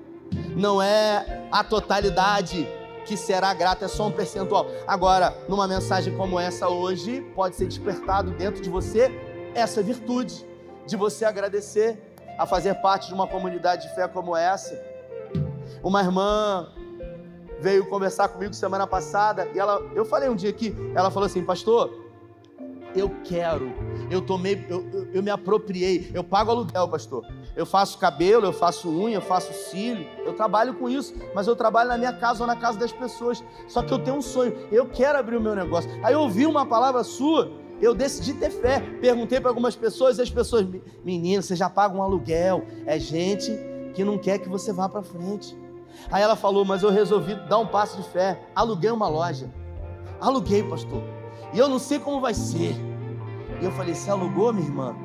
Não 0.56 0.82
é 0.82 1.48
a 1.52 1.63
totalidade 1.63 2.68
que 3.06 3.18
será 3.18 3.54
grata, 3.54 3.86
é 3.86 3.88
só 3.88 4.08
um 4.08 4.12
percentual. 4.12 4.68
Agora, 4.88 5.36
numa 5.50 5.68
mensagem 5.68 6.16
como 6.16 6.39
essa 6.39 6.70
hoje, 6.70 7.22
pode 7.36 7.56
ser 7.56 7.68
despertado 7.68 8.32
dentro 8.32 8.62
de 8.62 8.70
você 8.70 9.12
essa 9.54 9.84
virtude 9.84 10.46
de 10.86 10.96
você 10.96 11.26
agradecer 11.26 11.98
a 12.38 12.46
fazer 12.46 12.76
parte 12.76 13.08
de 13.08 13.13
uma 13.13 13.28
comunidade 13.28 13.88
de 13.88 13.96
fé 13.96 14.08
como 14.08 14.36
essa. 14.36 14.80
Uma 15.84 16.02
irmã 16.02 16.72
veio 17.60 17.88
conversar 17.88 18.28
comigo 18.28 18.54
semana 18.54 18.86
passada 18.86 19.48
e 19.54 19.60
ela, 19.60 19.82
eu 19.96 20.04
falei 20.04 20.30
um 20.30 20.36
dia 20.36 20.50
aqui, 20.50 20.76
ela 20.96 21.10
falou 21.10 21.26
assim, 21.28 21.43
pastor, 21.43 22.04
eu 22.96 23.10
quero, 23.24 23.74
eu 24.10 24.22
tomei, 24.22 24.65
eu, 24.69 24.86
eu, 24.93 25.08
eu 25.13 25.24
me 25.24 25.32
apropriei, 25.32 26.12
eu 26.13 26.24
pago 26.24 26.52
aluguel, 26.52 26.88
pastor. 26.88 27.26
Eu 27.56 27.65
faço 27.65 27.98
cabelo, 27.98 28.46
eu 28.46 28.54
faço 28.54 28.89
unha, 28.89 29.17
eu 29.17 29.22
faço 29.22 29.54
cílio, 29.54 30.08
eu 30.26 30.34
trabalho 30.34 30.74
com 30.74 30.89
isso, 30.89 31.13
mas 31.34 31.48
eu 31.48 31.56
trabalho 31.56 31.89
na 31.89 31.98
minha 31.98 32.13
casa 32.13 32.43
ou 32.43 32.48
na 32.48 32.56
casa 32.56 32.78
das 32.78 32.91
pessoas. 32.91 33.43
Só 33.67 33.82
que 33.82 33.93
eu 33.93 34.00
tenho 34.00 34.17
um 34.17 34.22
sonho, 34.22 34.56
eu 34.72 34.88
quero 34.88 35.17
abrir 35.17 35.38
o 35.38 35.41
meu 35.41 35.56
negócio. 35.56 35.89
Aí 36.04 36.13
eu 36.13 36.22
ouvi 36.22 36.46
uma 36.46 36.65
palavra 36.65 37.04
sua 37.04 37.52
eu 37.84 37.93
decidi 37.93 38.34
ter 38.34 38.50
fé. 38.50 38.80
Perguntei 39.02 39.39
para 39.39 39.50
algumas 39.50 39.76
pessoas 39.76 40.17
e 40.17 40.22
as 40.22 40.30
pessoas, 40.30 40.65
menina, 41.04 41.41
você 41.41 41.56
já 41.56 41.69
paga 41.69 41.96
um 41.96 42.02
aluguel. 42.02 42.65
É 42.86 42.98
gente 43.00 43.52
que 43.93 44.04
não 44.04 44.17
quer 44.17 44.39
que 44.39 44.50
você 44.50 44.72
vá 44.72 44.88
para 44.88 45.04
frente. 45.04 45.58
Aí 46.12 46.22
ela 46.22 46.36
falou, 46.36 46.65
mas 46.65 46.84
eu 46.84 46.89
resolvi 46.89 47.36
dar 47.48 47.60
um 47.60 47.67
passo 47.67 47.98
de 48.02 48.08
fé. 48.10 48.41
Aluguei 48.56 48.89
uma 48.89 49.08
loja. 49.08 49.50
Aluguei, 50.19 50.63
pastor. 50.63 51.02
E 51.54 51.60
eu 51.60 51.67
não 51.67 51.80
sei 51.80 52.00
como 52.00 52.19
vai 52.19 52.34
ser. 52.34 52.76
E 53.62 53.65
eu 53.65 53.72
falei, 53.72 53.93
você 53.93 54.10
alugou, 54.10 54.52
minha 54.52 54.67
irmã? 54.67 54.96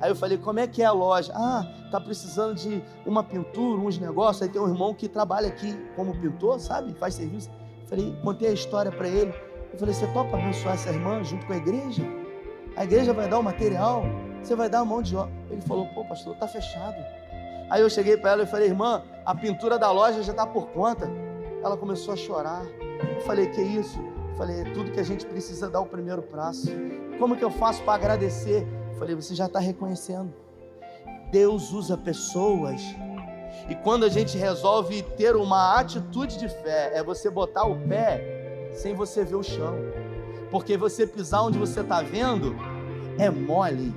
Aí 0.00 0.10
eu 0.10 0.16
falei, 0.16 0.38
como 0.38 0.60
é 0.60 0.66
que 0.66 0.82
é 0.82 0.84
a 0.84 0.92
loja? 0.92 1.32
Ah, 1.34 1.64
tá 1.90 2.00
precisando 2.00 2.54
de 2.54 2.82
uma 3.04 3.24
pintura, 3.24 3.80
uns 3.80 3.98
negócios. 3.98 4.42
Aí 4.42 4.48
tem 4.48 4.60
um 4.60 4.68
irmão 4.68 4.94
que 4.94 5.08
trabalha 5.08 5.48
aqui 5.48 5.76
como 5.96 6.16
pintor, 6.20 6.60
sabe? 6.60 6.94
Faz 6.94 7.14
serviço. 7.14 7.50
Falei, 7.86 8.14
contei 8.22 8.48
a 8.48 8.52
história 8.52 8.92
para 8.92 9.08
ele. 9.08 9.34
Eu 9.72 9.78
falei, 9.78 9.94
você 9.94 10.06
topa 10.08 10.36
abençoar 10.36 10.74
essa 10.74 10.90
irmã 10.90 11.22
junto 11.22 11.46
com 11.46 11.52
a 11.52 11.56
igreja? 11.56 12.02
A 12.76 12.84
igreja 12.84 13.12
vai 13.12 13.28
dar 13.28 13.38
o 13.38 13.42
material, 13.42 14.04
você 14.42 14.54
vai 14.54 14.68
dar 14.68 14.80
a 14.80 14.84
mão 14.84 15.02
de 15.02 15.16
obra. 15.16 15.32
Ele 15.50 15.60
falou, 15.60 15.86
pô, 15.94 16.04
pastor, 16.04 16.36
tá 16.36 16.46
fechado. 16.46 16.96
Aí 17.70 17.82
eu 17.82 17.90
cheguei 17.90 18.16
para 18.16 18.30
ela 18.30 18.42
e 18.44 18.46
falei, 18.46 18.68
irmã, 18.68 19.02
a 19.24 19.34
pintura 19.34 19.78
da 19.78 19.90
loja 19.90 20.22
já 20.22 20.32
está 20.32 20.46
por 20.46 20.68
conta. 20.68 21.10
Ela 21.62 21.76
começou 21.76 22.14
a 22.14 22.16
chorar. 22.16 22.64
Eu 23.16 23.20
falei, 23.22 23.48
que 23.48 23.60
isso? 23.60 23.98
Eu 24.30 24.36
falei, 24.36 24.60
é 24.60 24.64
tudo 24.72 24.90
que 24.90 25.00
a 25.00 25.04
gente 25.04 25.26
precisa 25.26 25.68
dar 25.68 25.80
o 25.80 25.86
primeiro 25.86 26.22
passo. 26.22 26.68
Como 27.18 27.36
que 27.36 27.44
eu 27.44 27.50
faço 27.50 27.82
para 27.82 27.94
agradecer? 27.94 28.66
Eu 28.92 28.98
falei, 28.98 29.14
você 29.14 29.34
já 29.34 29.46
está 29.46 29.58
reconhecendo. 29.58 30.32
Deus 31.30 31.72
usa 31.72 31.96
pessoas. 31.96 32.80
E 33.68 33.74
quando 33.74 34.04
a 34.04 34.08
gente 34.08 34.38
resolve 34.38 35.02
ter 35.02 35.36
uma 35.36 35.78
atitude 35.78 36.38
de 36.38 36.48
fé, 36.48 36.92
é 36.94 37.02
você 37.02 37.28
botar 37.28 37.64
o 37.64 37.76
pé 37.86 38.37
sem 38.72 38.94
você 38.94 39.24
ver 39.24 39.36
o 39.36 39.42
chão. 39.42 39.74
Porque 40.50 40.76
você 40.76 41.06
pisar 41.06 41.42
onde 41.42 41.58
você 41.58 41.80
está 41.80 42.02
vendo 42.02 42.54
é 43.18 43.28
mole. 43.30 43.94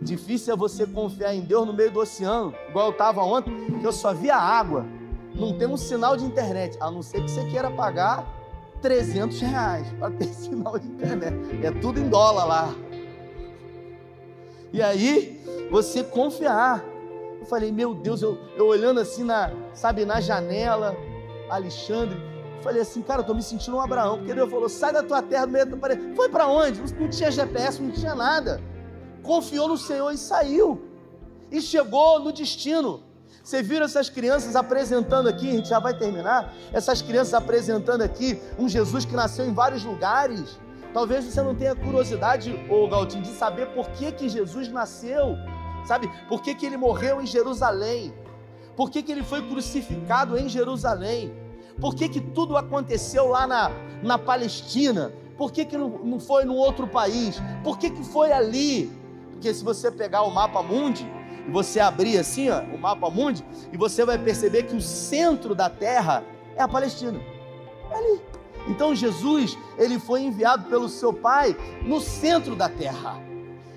Difícil 0.00 0.54
é 0.54 0.56
você 0.56 0.86
confiar 0.86 1.34
em 1.34 1.40
Deus 1.40 1.66
no 1.66 1.72
meio 1.72 1.90
do 1.90 2.00
oceano, 2.00 2.54
igual 2.68 2.86
eu 2.86 2.92
estava 2.92 3.22
ontem, 3.22 3.52
que 3.80 3.84
eu 3.84 3.92
só 3.92 4.14
via 4.14 4.36
água. 4.36 4.86
Não 5.34 5.58
tem 5.58 5.66
um 5.66 5.76
sinal 5.76 6.16
de 6.16 6.24
internet, 6.24 6.76
a 6.80 6.90
não 6.90 7.02
ser 7.02 7.22
que 7.22 7.30
você 7.30 7.44
queira 7.46 7.70
pagar 7.70 8.26
300 8.80 9.40
reais 9.40 9.88
para 9.98 10.10
ter 10.12 10.26
sinal 10.34 10.78
de 10.78 10.86
internet. 10.86 11.36
É 11.64 11.70
tudo 11.70 11.98
em 11.98 12.08
dólar 12.08 12.44
lá. 12.44 12.74
E 14.72 14.82
aí, 14.82 15.40
você 15.70 16.04
confiar. 16.04 16.84
Eu 17.40 17.46
falei, 17.46 17.72
meu 17.72 17.94
Deus, 17.94 18.22
eu, 18.22 18.38
eu 18.56 18.66
olhando 18.66 19.00
assim 19.00 19.24
na, 19.24 19.52
sabe, 19.72 20.04
na 20.04 20.20
janela, 20.20 20.96
Alexandre, 21.48 22.20
falei 22.62 22.82
assim, 22.82 23.02
cara, 23.02 23.20
eu 23.20 23.24
tô 23.24 23.34
me 23.34 23.42
sentindo 23.42 23.76
um 23.76 23.80
Abraão, 23.80 24.18
porque 24.18 24.34
Deus 24.34 24.50
falou, 24.50 24.68
sai 24.68 24.92
da 24.92 25.02
tua 25.02 25.22
terra, 25.22 25.46
do 25.46 25.52
meio 25.52 25.66
da 25.66 25.76
parede. 25.76 26.14
Foi 26.14 26.28
para 26.28 26.46
onde? 26.46 26.80
Não 26.94 27.08
tinha 27.08 27.30
GPS, 27.30 27.80
não 27.80 27.90
tinha 27.90 28.14
nada. 28.14 28.60
Confiou 29.22 29.68
no 29.68 29.76
Senhor 29.76 30.10
e 30.10 30.18
saiu. 30.18 30.82
E 31.50 31.60
chegou 31.60 32.20
no 32.20 32.32
destino. 32.32 33.02
Você 33.42 33.62
viram 33.62 33.86
essas 33.86 34.10
crianças 34.10 34.54
apresentando 34.54 35.28
aqui, 35.28 35.48
a 35.48 35.52
gente 35.52 35.68
já 35.68 35.78
vai 35.78 35.96
terminar, 35.96 36.52
essas 36.72 37.00
crianças 37.00 37.32
apresentando 37.32 38.02
aqui 38.02 38.38
um 38.58 38.68
Jesus 38.68 39.06
que 39.06 39.14
nasceu 39.14 39.46
em 39.46 39.54
vários 39.54 39.84
lugares. 39.84 40.58
Talvez 40.92 41.24
você 41.24 41.40
não 41.40 41.54
tenha 41.54 41.74
curiosidade, 41.74 42.54
ô 42.68 42.86
Galtinho, 42.88 43.22
de 43.22 43.30
saber 43.30 43.68
por 43.68 43.88
que, 43.90 44.12
que 44.12 44.28
Jesus 44.28 44.68
nasceu, 44.68 45.36
sabe? 45.86 46.10
Por 46.28 46.42
que, 46.42 46.54
que 46.54 46.66
ele 46.66 46.76
morreu 46.76 47.22
em 47.22 47.26
Jerusalém? 47.26 48.12
Por 48.76 48.90
que, 48.90 49.02
que 49.02 49.12
ele 49.12 49.24
foi 49.24 49.46
crucificado 49.48 50.36
em 50.36 50.48
Jerusalém? 50.48 51.32
Por 51.80 51.94
que, 51.94 52.08
que 52.08 52.20
tudo 52.20 52.56
aconteceu 52.56 53.28
lá 53.28 53.46
na, 53.46 53.70
na 54.02 54.18
Palestina? 54.18 55.12
Por 55.36 55.52
que, 55.52 55.64
que 55.64 55.76
não, 55.76 55.88
não 56.04 56.20
foi 56.20 56.44
num 56.44 56.56
outro 56.56 56.86
país? 56.86 57.40
Por 57.62 57.78
que, 57.78 57.90
que 57.90 58.04
foi 58.04 58.32
ali? 58.32 58.90
Porque 59.32 59.54
se 59.54 59.62
você 59.62 59.90
pegar 59.90 60.22
o 60.22 60.30
mapa 60.30 60.62
mundi, 60.62 61.08
e 61.46 61.50
você 61.50 61.78
abrir 61.78 62.18
assim, 62.18 62.50
ó, 62.50 62.60
o 62.60 62.78
mapa 62.78 63.08
mundi, 63.08 63.44
e 63.72 63.76
você 63.76 64.04
vai 64.04 64.18
perceber 64.18 64.64
que 64.64 64.74
o 64.74 64.80
centro 64.80 65.54
da 65.54 65.70
terra 65.70 66.24
é 66.56 66.62
a 66.62 66.68
Palestina. 66.68 67.20
É 67.90 67.94
ali. 67.96 68.20
Então 68.66 68.94
Jesus, 68.94 69.56
ele 69.78 69.98
foi 69.98 70.22
enviado 70.22 70.68
pelo 70.68 70.88
seu 70.88 71.12
pai 71.12 71.56
no 71.82 72.00
centro 72.00 72.56
da 72.56 72.68
terra. 72.68 73.22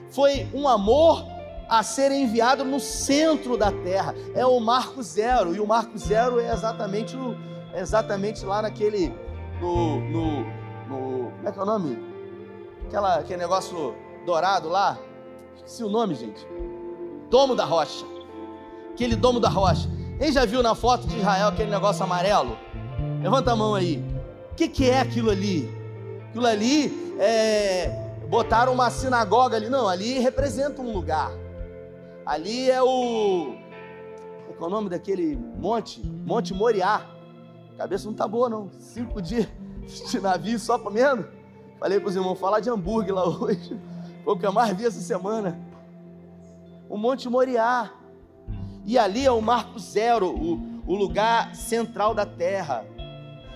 Foi 0.10 0.48
um 0.54 0.68
amor 0.68 1.24
a 1.70 1.84
ser 1.84 2.12
enviado 2.12 2.66
no 2.66 2.80
centro 2.80 3.56
da 3.56 3.72
terra. 3.72 4.14
É 4.36 4.46
o 4.46 4.60
Marco 4.60 5.02
Zero, 5.02 5.56
e 5.56 5.60
o 5.60 5.68
Marco 5.68 5.98
Zero 5.98 6.40
é 6.40 6.52
exatamente, 6.52 7.16
o, 7.16 7.38
exatamente 7.76 8.46
lá 8.46 8.62
naquele. 8.62 9.14
No, 9.60 10.00
no, 10.00 10.42
no, 10.88 11.32
Como 11.32 11.48
é 11.48 11.52
que 11.52 11.60
é 11.60 11.62
o 11.62 11.66
nome? 11.66 11.98
Aquela, 12.88 13.16
aquele 13.16 13.40
negócio 13.40 13.96
dourado 14.26 14.70
lá. 14.70 14.98
Esqueci 15.56 15.84
o 15.84 15.90
nome, 15.90 16.16
gente 16.16 16.46
domo 17.32 17.56
da 17.56 17.64
rocha. 17.64 18.06
Aquele 18.94 19.16
domo 19.16 19.40
da 19.40 19.50
rocha. 19.50 19.90
Quem 20.20 20.32
já 20.32 20.46
viu 20.46 20.62
na 20.62 20.76
foto 20.76 21.08
de 21.08 21.18
Israel 21.18 21.48
aquele 21.48 21.72
negócio 21.72 22.04
amarelo? 22.04 22.56
Levanta 23.24 23.54
a 23.54 23.56
mão 23.56 23.74
aí. 23.74 24.04
O 24.52 24.56
que, 24.56 24.68
que 24.68 24.88
é 24.88 25.00
aquilo 25.00 25.32
ali? 25.32 25.74
Aquilo 26.30 26.46
ali 26.46 27.16
é. 27.18 28.00
Botaram 28.30 28.74
uma 28.74 28.90
sinagoga 28.90 29.56
ali. 29.56 29.70
Não, 29.70 29.88
ali 29.88 30.20
representa 30.20 30.82
um 30.82 30.92
lugar. 30.92 31.32
Ali 32.26 32.70
é 32.70 32.84
o. 32.84 33.56
Qual 34.58 34.70
é 34.70 34.74
o 34.74 34.76
nome 34.76 34.90
daquele 34.90 35.36
monte? 35.36 36.06
Monte 36.06 36.54
Moriá. 36.54 37.08
Cabeça 37.82 38.06
não 38.06 38.13
tá 38.13 38.28
boa, 38.28 38.48
não. 38.48 38.70
Cinco 38.78 39.20
dias 39.20 39.48
de 40.12 40.20
navio 40.20 40.60
só 40.60 40.78
comendo. 40.78 41.28
Falei 41.80 42.00
para 42.00 42.10
os 42.10 42.15
irmãos, 42.15 42.36
falar 42.36 42.60
de 42.60 42.70
hambúrguer 42.70 43.12
lá 43.12 43.26
hoje. 43.28 43.76
Foi 44.24 44.36
o 44.36 44.38
que 44.38 44.46
eu 44.46 44.54
mais 44.54 44.78
vi 44.78 44.86
essa 44.86 45.02
semana 45.02 45.60
o 46.88 46.96
Monte 46.96 47.28
Moriá. 47.28 47.91
E 48.86 49.00
ali 49.00 49.26
é 49.26 49.32
o 49.32 49.41
Marco 49.41 49.80
Zero, 49.80 50.30
o, 50.30 50.62
o 50.86 50.94
lugar 50.94 51.56
central 51.56 52.13
da 52.13 52.24
terra. 52.24 52.86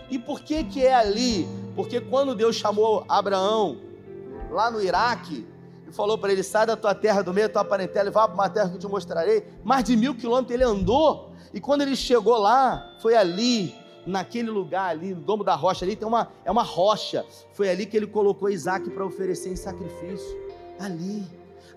E 0.10 0.18
por 0.18 0.42
que 0.42 0.64
que 0.64 0.84
é 0.84 0.96
ali? 0.96 1.48
Porque 1.76 2.02
quando 2.02 2.34
Deus 2.34 2.56
chamou 2.56 3.06
Abraão 3.08 3.78
lá 4.50 4.72
no 4.72 4.82
Iraque 4.82 5.46
e 5.88 5.92
falou 5.92 6.18
para 6.18 6.32
ele: 6.32 6.42
sai 6.42 6.66
da 6.66 6.76
tua 6.76 6.96
terra, 6.96 7.22
do 7.22 7.32
meio 7.32 7.48
da 7.48 7.54
tua 7.54 7.64
parentela 7.64 8.10
e 8.10 8.12
vá 8.12 8.28
para 8.28 8.34
uma 8.34 8.50
terra 8.50 8.70
que 8.70 8.76
eu 8.78 8.80
te 8.80 8.88
mostrarei. 8.88 9.46
Mais 9.64 9.84
de 9.84 9.96
mil 9.96 10.16
quilômetros 10.16 10.52
ele 10.52 10.64
andou. 10.64 11.32
E 11.54 11.62
quando 11.62 11.84
ele 11.84 11.96
chegou 11.96 12.40
lá, 12.40 12.92
foi 13.00 13.16
ali, 13.16 13.85
naquele 14.06 14.50
lugar 14.50 14.90
ali, 14.90 15.14
no 15.14 15.22
domo 15.22 15.44
da 15.44 15.56
rocha 15.56 15.86
ali, 15.86 15.96
tem 15.96 16.08
uma, 16.08 16.32
é 16.44 16.52
uma 16.52 16.64
rocha. 16.64 17.26
Foi 17.54 17.70
ali 17.70 17.86
que 17.86 17.96
ele 17.96 18.08
colocou 18.08 18.50
Isaac 18.50 18.90
para 18.90 19.06
oferecer 19.06 19.52
em 19.52 19.56
sacrifício. 19.56 20.46
Ali 20.80 21.24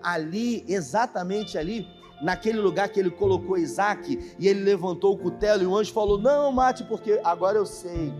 ali, 0.01 0.63
exatamente 0.67 1.57
ali, 1.57 1.87
naquele 2.21 2.59
lugar 2.59 2.89
que 2.89 2.99
ele 2.99 3.11
colocou 3.11 3.57
Isaac, 3.57 4.35
e 4.37 4.47
ele 4.47 4.61
levantou 4.61 5.13
o 5.13 5.17
cutelo, 5.17 5.63
e 5.63 5.65
o 5.65 5.75
anjo 5.75 5.93
falou: 5.93 6.17
Não, 6.17 6.51
mate, 6.51 6.83
porque 6.83 7.19
agora 7.23 7.57
eu 7.57 7.65
sei 7.65 8.13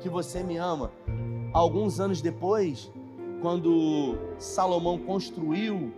que 0.00 0.08
você 0.08 0.42
me 0.42 0.56
ama. 0.56 0.90
Alguns 1.52 2.00
anos 2.00 2.20
depois, 2.20 2.90
quando 3.40 4.16
Salomão 4.38 4.98
construiu 4.98 5.92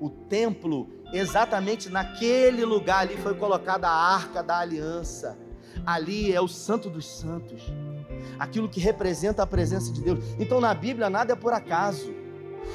o 0.00 0.08
templo, 0.08 0.88
exatamente 1.12 1.88
naquele 1.88 2.64
lugar 2.64 3.00
ali 3.00 3.16
foi 3.16 3.34
colocada 3.34 3.88
a 3.88 4.14
arca 4.14 4.42
da 4.42 4.58
aliança. 4.58 5.38
Ali 5.86 6.32
é 6.32 6.40
o 6.40 6.48
Santo 6.48 6.88
dos 6.88 7.06
Santos, 7.06 7.62
aquilo 8.38 8.68
que 8.68 8.80
representa 8.80 9.42
a 9.42 9.46
presença 9.46 9.92
de 9.92 10.00
Deus. 10.00 10.18
Então 10.38 10.60
na 10.60 10.72
Bíblia 10.74 11.10
nada 11.10 11.32
é 11.32 11.36
por 11.36 11.52
acaso. 11.52 12.12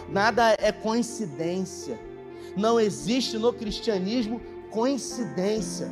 Nada 0.10 0.56
é 0.60 0.72
coincidência. 0.72 2.00
Não 2.56 2.80
existe 2.80 3.38
no 3.38 3.54
cristianismo 3.54 4.42
coincidência. 4.70 5.90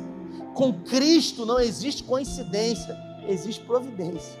Com 0.54 0.72
Cristo 0.82 1.46
não 1.46 1.60
existe 1.60 2.02
coincidência, 2.02 2.96
existe 3.28 3.64
providência. 3.64 4.38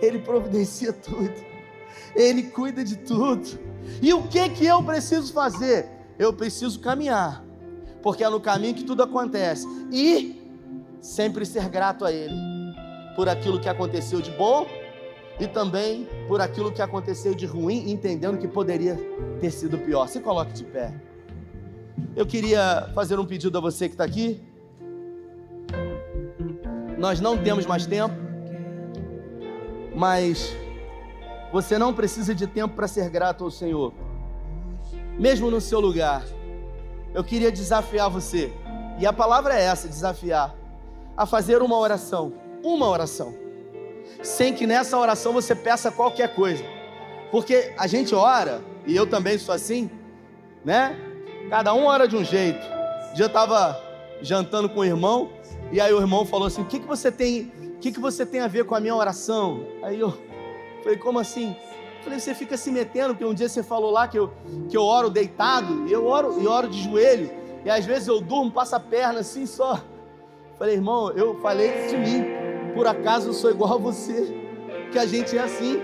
Ele 0.00 0.18
providencia 0.18 0.92
tudo. 0.92 1.34
Ele 2.14 2.44
cuida 2.44 2.82
de 2.82 2.96
tudo. 2.96 3.58
E 4.00 4.12
o 4.12 4.26
que 4.28 4.48
que 4.50 4.66
eu 4.66 4.82
preciso 4.82 5.32
fazer? 5.32 5.86
Eu 6.18 6.32
preciso 6.32 6.80
caminhar. 6.80 7.44
Porque 8.02 8.24
é 8.24 8.28
no 8.28 8.40
caminho 8.40 8.74
que 8.74 8.84
tudo 8.84 9.02
acontece. 9.02 9.66
E 9.92 10.39
sempre 11.00 11.46
ser 11.46 11.68
grato 11.68 12.04
a 12.04 12.12
ele 12.12 12.34
por 13.16 13.28
aquilo 13.28 13.58
que 13.60 13.68
aconteceu 13.68 14.20
de 14.20 14.30
bom 14.30 14.66
e 15.38 15.46
também 15.46 16.06
por 16.28 16.40
aquilo 16.40 16.70
que 16.70 16.82
aconteceu 16.82 17.34
de 17.34 17.46
ruim, 17.46 17.90
entendendo 17.90 18.38
que 18.38 18.46
poderia 18.46 18.96
ter 19.40 19.50
sido 19.50 19.78
pior. 19.78 20.06
Se 20.06 20.20
coloque 20.20 20.52
de 20.52 20.64
pé. 20.64 20.92
Eu 22.14 22.26
queria 22.26 22.90
fazer 22.94 23.18
um 23.18 23.24
pedido 23.24 23.56
a 23.56 23.60
você 23.60 23.88
que 23.88 23.94
está 23.94 24.04
aqui. 24.04 24.40
Nós 26.98 27.20
não 27.20 27.38
temos 27.38 27.64
mais 27.64 27.86
tempo, 27.86 28.14
mas 29.94 30.54
você 31.50 31.78
não 31.78 31.94
precisa 31.94 32.34
de 32.34 32.46
tempo 32.46 32.74
para 32.74 32.86
ser 32.86 33.08
grato 33.08 33.42
ao 33.44 33.50
Senhor, 33.50 33.94
mesmo 35.18 35.50
no 35.50 35.60
seu 35.60 35.80
lugar. 35.80 36.22
Eu 37.14 37.24
queria 37.24 37.50
desafiar 37.50 38.10
você, 38.10 38.52
e 38.98 39.06
a 39.06 39.12
palavra 39.12 39.54
é 39.58 39.62
essa: 39.62 39.88
desafiar, 39.88 40.54
a 41.20 41.26
fazer 41.26 41.60
uma 41.60 41.76
oração. 41.78 42.32
Uma 42.64 42.88
oração 42.88 43.34
sem 44.22 44.54
que 44.54 44.66
nessa 44.66 44.98
oração 44.98 45.32
você 45.32 45.54
peça 45.54 45.90
qualquer 45.90 46.34
coisa. 46.34 46.64
Porque 47.30 47.72
a 47.76 47.86
gente 47.86 48.14
ora, 48.14 48.62
e 48.86 48.94
eu 48.94 49.06
também 49.06 49.38
sou 49.38 49.54
assim, 49.54 49.90
né? 50.64 50.98
Cada 51.48 51.72
um 51.74 51.86
ora 51.86 52.06
de 52.06 52.16
um 52.16 52.24
jeito. 52.24 52.60
Um 53.10 53.14
dia 53.14 53.24
eu 53.24 53.28
estava 53.28 53.80
jantando 54.20 54.68
com 54.68 54.80
o 54.80 54.84
irmão, 54.84 55.30
e 55.72 55.80
aí 55.80 55.92
o 55.92 56.00
irmão 56.00 56.24
falou 56.24 56.46
assim: 56.46 56.62
O 56.62 56.66
que, 56.66 56.80
que 56.80 56.86
você 56.86 57.10
tem? 57.10 57.52
Que, 57.80 57.92
que 57.92 58.00
você 58.00 58.26
tem 58.26 58.40
a 58.40 58.46
ver 58.46 58.64
com 58.64 58.74
a 58.74 58.80
minha 58.80 58.94
oração? 58.94 59.66
Aí 59.82 59.98
eu 60.00 60.12
falei, 60.82 60.98
como 60.98 61.18
assim? 61.18 61.56
Eu 61.98 62.04
falei, 62.04 62.18
você 62.18 62.34
fica 62.34 62.56
se 62.56 62.70
metendo, 62.70 63.14
porque 63.14 63.24
um 63.24 63.34
dia 63.34 63.48
você 63.48 63.62
falou 63.62 63.90
lá 63.90 64.08
que 64.08 64.18
eu, 64.18 64.32
que 64.68 64.76
eu 64.76 64.82
oro 64.82 65.08
deitado, 65.08 65.86
e 65.86 65.92
eu 65.92 66.06
oro, 66.06 66.40
e 66.40 66.46
oro 66.46 66.68
de 66.68 66.82
joelho, 66.82 67.30
e 67.64 67.70
às 67.70 67.86
vezes 67.86 68.08
eu 68.08 68.20
durmo, 68.20 68.50
passo 68.50 68.76
a 68.76 68.80
perna 68.80 69.20
assim 69.20 69.46
só. 69.46 69.80
Falei, 70.60 70.74
irmão, 70.74 71.10
eu 71.12 71.40
falei 71.40 71.86
de 71.88 71.96
mim, 71.96 72.22
por 72.74 72.86
acaso 72.86 73.30
eu 73.30 73.32
sou 73.32 73.50
igual 73.50 73.76
a 73.76 73.78
você, 73.78 74.30
que 74.92 74.98
a 74.98 75.06
gente 75.06 75.34
é 75.38 75.40
assim. 75.40 75.80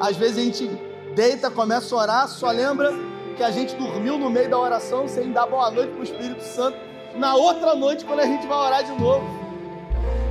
Às 0.00 0.16
vezes 0.16 0.38
a 0.38 0.40
gente 0.40 0.66
deita, 1.14 1.50
começa 1.50 1.94
a 1.94 1.98
orar, 1.98 2.26
só 2.26 2.50
lembra 2.50 2.90
que 3.36 3.42
a 3.42 3.50
gente 3.50 3.76
dormiu 3.76 4.16
no 4.16 4.30
meio 4.30 4.48
da 4.48 4.58
oração 4.58 5.06
sem 5.06 5.30
dar 5.30 5.44
boa 5.44 5.70
noite 5.70 5.90
para 5.90 6.00
o 6.00 6.04
Espírito 6.04 6.42
Santo. 6.42 6.78
Na 7.18 7.34
outra 7.34 7.74
noite, 7.74 8.06
quando 8.06 8.20
a 8.20 8.24
gente 8.24 8.46
vai 8.46 8.56
orar 8.56 8.82
de 8.82 8.98
novo. 8.98 9.26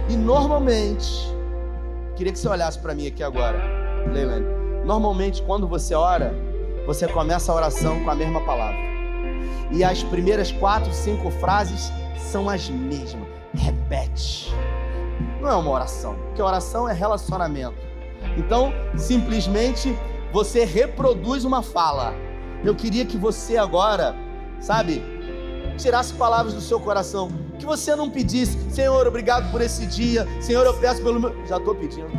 E 0.09 0.15
normalmente, 0.15 1.31
queria 2.15 2.33
que 2.33 2.39
você 2.39 2.49
olhasse 2.49 2.79
para 2.79 2.95
mim 2.95 3.05
aqui 3.05 3.21
agora, 3.21 3.61
Leilane. 4.11 4.47
Normalmente, 4.85 5.43
quando 5.43 5.67
você 5.67 5.93
ora, 5.93 6.33
você 6.87 7.07
começa 7.07 7.51
a 7.51 7.55
oração 7.55 8.03
com 8.03 8.09
a 8.09 8.15
mesma 8.15 8.43
palavra. 8.43 8.79
E 9.71 9.83
as 9.83 10.01
primeiras 10.01 10.51
quatro, 10.51 10.91
cinco 10.91 11.29
frases 11.29 11.91
são 12.17 12.49
as 12.49 12.67
mesmas. 12.71 13.26
Repete. 13.57 14.53
Não 15.41 15.49
é 15.49 15.55
uma 15.55 15.71
oração, 15.71 16.15
porque 16.27 16.41
oração 16.41 16.87
é 16.87 16.93
relacionamento. 16.93 17.75
Então, 18.37 18.71
simplesmente 18.95 19.97
você 20.31 20.65
reproduz 20.65 21.45
uma 21.45 21.61
fala. 21.61 22.13
Eu 22.63 22.75
queria 22.75 23.05
que 23.05 23.17
você 23.17 23.57
agora, 23.57 24.15
sabe, 24.59 25.01
tirasse 25.77 26.13
palavras 26.13 26.53
do 26.53 26.61
seu 26.61 26.79
coração. 26.79 27.29
Que 27.57 27.65
você 27.65 27.95
não 27.95 28.09
pedisse, 28.09 28.57
Senhor, 28.71 29.07
obrigado 29.07 29.51
por 29.51 29.61
esse 29.61 29.85
dia. 29.85 30.27
Senhor, 30.41 30.65
eu 30.65 30.73
peço 30.75 31.01
pelo 31.01 31.19
meu. 31.19 31.45
Já 31.45 31.57
estou 31.57 31.75
pedindo. 31.75 32.09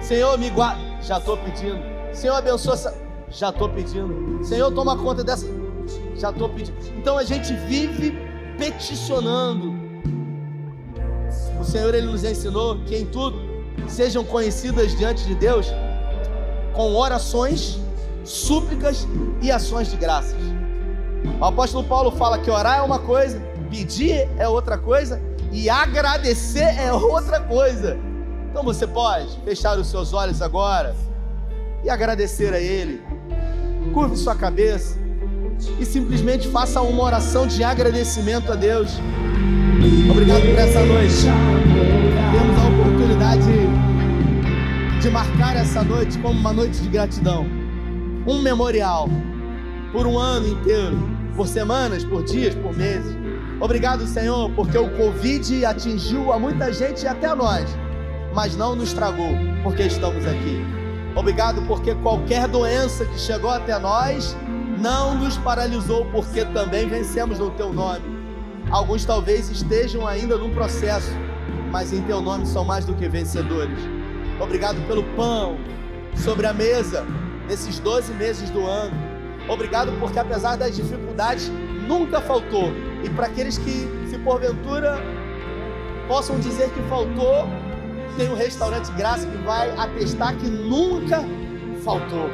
Senhor, 0.00 0.38
me 0.38 0.50
guarda. 0.50 0.80
Já 1.02 1.18
estou 1.18 1.36
pedindo. 1.36 1.80
Senhor, 2.12 2.34
abençoa 2.34 2.74
essa. 2.74 2.94
Já 3.30 3.50
estou 3.50 3.68
pedindo. 3.68 4.44
Senhor, 4.44 4.72
toma 4.72 4.96
conta 4.96 5.24
dessa. 5.24 5.46
Já 6.14 6.30
estou 6.30 6.48
pedindo. 6.48 6.76
Então 6.96 7.16
a 7.18 7.24
gente 7.24 7.52
vive 7.52 8.16
peticionando. 8.58 9.77
Senhor, 11.68 11.94
Ele 11.94 12.06
nos 12.06 12.24
ensinou 12.24 12.78
que 12.86 12.96
em 12.96 13.04
tudo 13.04 13.38
sejam 13.86 14.24
conhecidas 14.24 14.96
diante 14.96 15.24
de 15.26 15.34
Deus 15.34 15.66
com 16.72 16.94
orações, 16.94 17.78
súplicas 18.24 19.06
e 19.42 19.50
ações 19.50 19.90
de 19.90 19.96
graças. 19.96 20.40
O 21.40 21.44
apóstolo 21.44 21.84
Paulo 21.84 22.10
fala 22.10 22.38
que 22.38 22.50
orar 22.50 22.78
é 22.78 22.82
uma 22.82 22.98
coisa, 22.98 23.40
pedir 23.70 24.28
é 24.38 24.48
outra 24.48 24.78
coisa 24.78 25.20
e 25.52 25.68
agradecer 25.68 26.74
é 26.78 26.92
outra 26.92 27.40
coisa. 27.40 27.98
Então 28.50 28.62
você 28.62 28.86
pode 28.86 29.28
fechar 29.44 29.78
os 29.78 29.88
seus 29.88 30.12
olhos 30.14 30.40
agora 30.40 30.96
e 31.84 31.90
agradecer 31.90 32.54
a 32.54 32.60
Ele. 32.60 33.02
Curve 33.92 34.16
sua 34.16 34.34
cabeça 34.34 34.96
e 35.78 35.84
simplesmente 35.84 36.48
faça 36.48 36.80
uma 36.80 37.02
oração 37.02 37.46
de 37.46 37.62
agradecimento 37.62 38.52
a 38.52 38.54
Deus. 38.54 38.98
Obrigado 40.10 40.42
por 40.42 40.58
essa 40.58 40.80
noite. 40.84 41.57
De 44.98 45.10
marcar 45.10 45.54
essa 45.54 45.84
noite 45.84 46.18
como 46.18 46.40
uma 46.40 46.52
noite 46.52 46.80
de 46.80 46.88
gratidão. 46.88 47.46
Um 48.26 48.42
memorial 48.42 49.08
por 49.92 50.08
um 50.08 50.18
ano 50.18 50.48
inteiro, 50.48 50.98
por 51.36 51.46
semanas, 51.46 52.02
por 52.02 52.24
dias, 52.24 52.52
por 52.56 52.76
meses. 52.76 53.16
Obrigado, 53.60 54.04
Senhor, 54.08 54.50
porque 54.56 54.76
o 54.76 54.90
Covid 54.96 55.64
atingiu 55.64 56.32
a 56.32 56.38
muita 56.38 56.72
gente 56.72 57.04
e 57.04 57.06
até 57.06 57.28
a 57.28 57.36
nós, 57.36 57.64
mas 58.34 58.56
não 58.56 58.74
nos 58.74 58.92
tragou, 58.92 59.30
porque 59.62 59.84
estamos 59.84 60.26
aqui. 60.26 60.60
Obrigado 61.14 61.62
porque 61.68 61.94
qualquer 61.96 62.48
doença 62.48 63.04
que 63.04 63.20
chegou 63.20 63.50
até 63.50 63.78
nós 63.78 64.36
não 64.80 65.14
nos 65.14 65.38
paralisou, 65.38 66.06
porque 66.06 66.44
também 66.46 66.88
vencemos 66.88 67.38
no 67.38 67.50
Teu 67.52 67.72
nome. 67.72 68.18
Alguns 68.68 69.04
talvez 69.04 69.48
estejam 69.48 70.04
ainda 70.08 70.36
no 70.36 70.50
processo, 70.50 71.12
mas 71.70 71.92
em 71.92 72.02
Teu 72.02 72.20
nome 72.20 72.46
são 72.46 72.64
mais 72.64 72.84
do 72.84 72.94
que 72.94 73.08
vencedores. 73.08 73.97
Obrigado 74.40 74.80
pelo 74.86 75.02
pão 75.16 75.58
sobre 76.14 76.46
a 76.46 76.52
mesa 76.52 77.04
nesses 77.48 77.78
12 77.78 78.12
meses 78.14 78.50
do 78.50 78.66
ano. 78.66 78.96
Obrigado 79.48 79.92
porque, 79.98 80.18
apesar 80.18 80.56
das 80.56 80.76
dificuldades, 80.76 81.50
nunca 81.86 82.20
faltou. 82.20 82.70
E 83.02 83.08
para 83.10 83.26
aqueles 83.26 83.56
que, 83.56 83.88
se 84.08 84.18
porventura, 84.18 84.98
possam 86.06 86.38
dizer 86.38 86.70
que 86.70 86.80
faltou, 86.88 87.48
tem 88.16 88.30
um 88.30 88.34
restaurante 88.34 88.90
Graça 88.92 89.26
que 89.26 89.36
vai 89.38 89.70
atestar 89.76 90.36
que 90.36 90.46
nunca 90.46 91.24
faltou. 91.84 92.28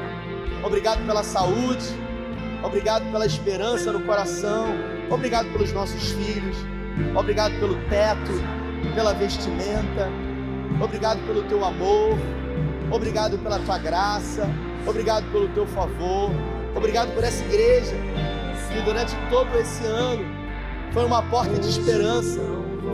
Obrigado 0.63 1.07
pela 1.07 1.23
saúde, 1.23 1.85
obrigado 2.63 3.11
pela 3.13 3.27
esperança 3.27 3.93
no 3.93 4.01
coração, 4.01 4.69
obrigado 5.11 5.53
pelos 5.53 5.73
nossos 5.73 6.13
filhos, 6.13 6.57
obrigado 7.15 7.53
pelo 7.61 7.75
teto, 7.89 8.33
pela 8.95 9.13
vestimenta, 9.13 10.09
obrigado 10.81 11.25
pelo 11.27 11.43
teu 11.45 11.65
amor, 11.65 12.19
obrigado 12.91 13.39
pela 13.39 13.59
tua 13.59 13.79
graça, 13.79 14.49
obrigado 14.87 15.25
pelo 15.31 15.49
teu 15.49 15.67
favor, 15.67 16.31
obrigado 16.75 17.15
por 17.15 17.25
essa 17.25 17.43
igreja 17.45 17.95
que 18.73 18.81
durante 18.83 19.15
todo 19.31 19.55
esse 19.57 19.85
ano 19.85 20.25
foi 20.93 21.05
uma 21.05 21.23
porta 21.23 21.59
de 21.59 21.69
esperança, 21.69 22.41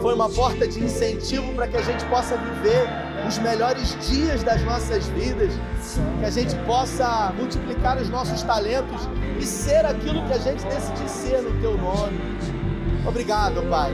foi 0.00 0.14
uma 0.14 0.28
porta 0.28 0.66
de 0.68 0.82
incentivo 0.82 1.52
para 1.54 1.66
que 1.68 1.76
a 1.76 1.82
gente 1.82 2.04
possa 2.06 2.36
viver 2.36 2.86
os 3.26 3.38
melhores 3.38 3.96
dias 4.08 4.42
das 4.42 4.62
nossas 4.62 5.06
vidas, 5.08 5.52
que 6.18 6.24
a 6.24 6.30
gente 6.30 6.54
possa 6.66 7.32
multiplicar 7.36 7.98
os 7.98 8.08
nossos 8.08 8.42
talentos 8.42 9.08
e 9.38 9.44
ser 9.44 9.84
aquilo 9.86 10.22
que 10.26 10.32
a 10.32 10.38
gente 10.38 10.64
decidir 10.64 11.08
ser 11.08 11.42
no 11.42 11.60
teu 11.60 11.76
nome. 11.76 12.18
Obrigado, 13.06 13.62
Pai. 13.68 13.92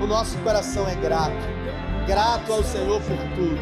O 0.00 0.06
nosso 0.06 0.36
coração 0.38 0.88
é 0.88 0.94
grato, 0.94 1.46
grato 2.06 2.52
ao 2.52 2.62
Senhor 2.62 3.00
por 3.00 3.16
tudo. 3.34 3.58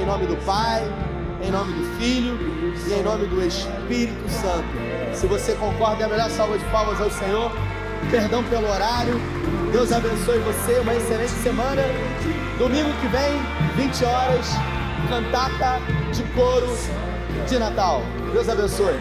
Em 0.00 0.06
nome 0.06 0.26
do 0.26 0.36
Pai, 0.44 0.82
em 1.42 1.50
nome 1.50 1.72
do 1.72 1.98
Filho 1.98 2.38
e 2.88 2.92
em 2.92 3.02
nome 3.02 3.26
do 3.26 3.42
Espírito 3.44 4.28
Santo. 4.28 4.66
Se 5.12 5.26
você 5.26 5.54
concorda, 5.54 6.04
é 6.04 6.06
a 6.06 6.08
melhor 6.08 6.30
salva 6.30 6.58
de 6.58 6.64
palmas 6.66 7.00
ao 7.00 7.10
Senhor. 7.10 7.50
Perdão 8.10 8.42
pelo 8.44 8.68
horário. 8.68 9.14
Deus 9.70 9.92
abençoe 9.92 10.38
você. 10.38 10.80
Uma 10.80 10.94
excelente 10.94 11.30
semana. 11.30 11.82
Domingo 12.58 12.90
que 13.00 13.06
vem, 13.08 13.40
20 13.76 14.04
horas, 14.04 14.46
cantata 15.08 15.80
de 16.12 16.22
coro 16.34 16.66
de 17.48 17.58
Natal. 17.58 18.02
Deus 18.32 18.48
abençoe. 18.48 18.98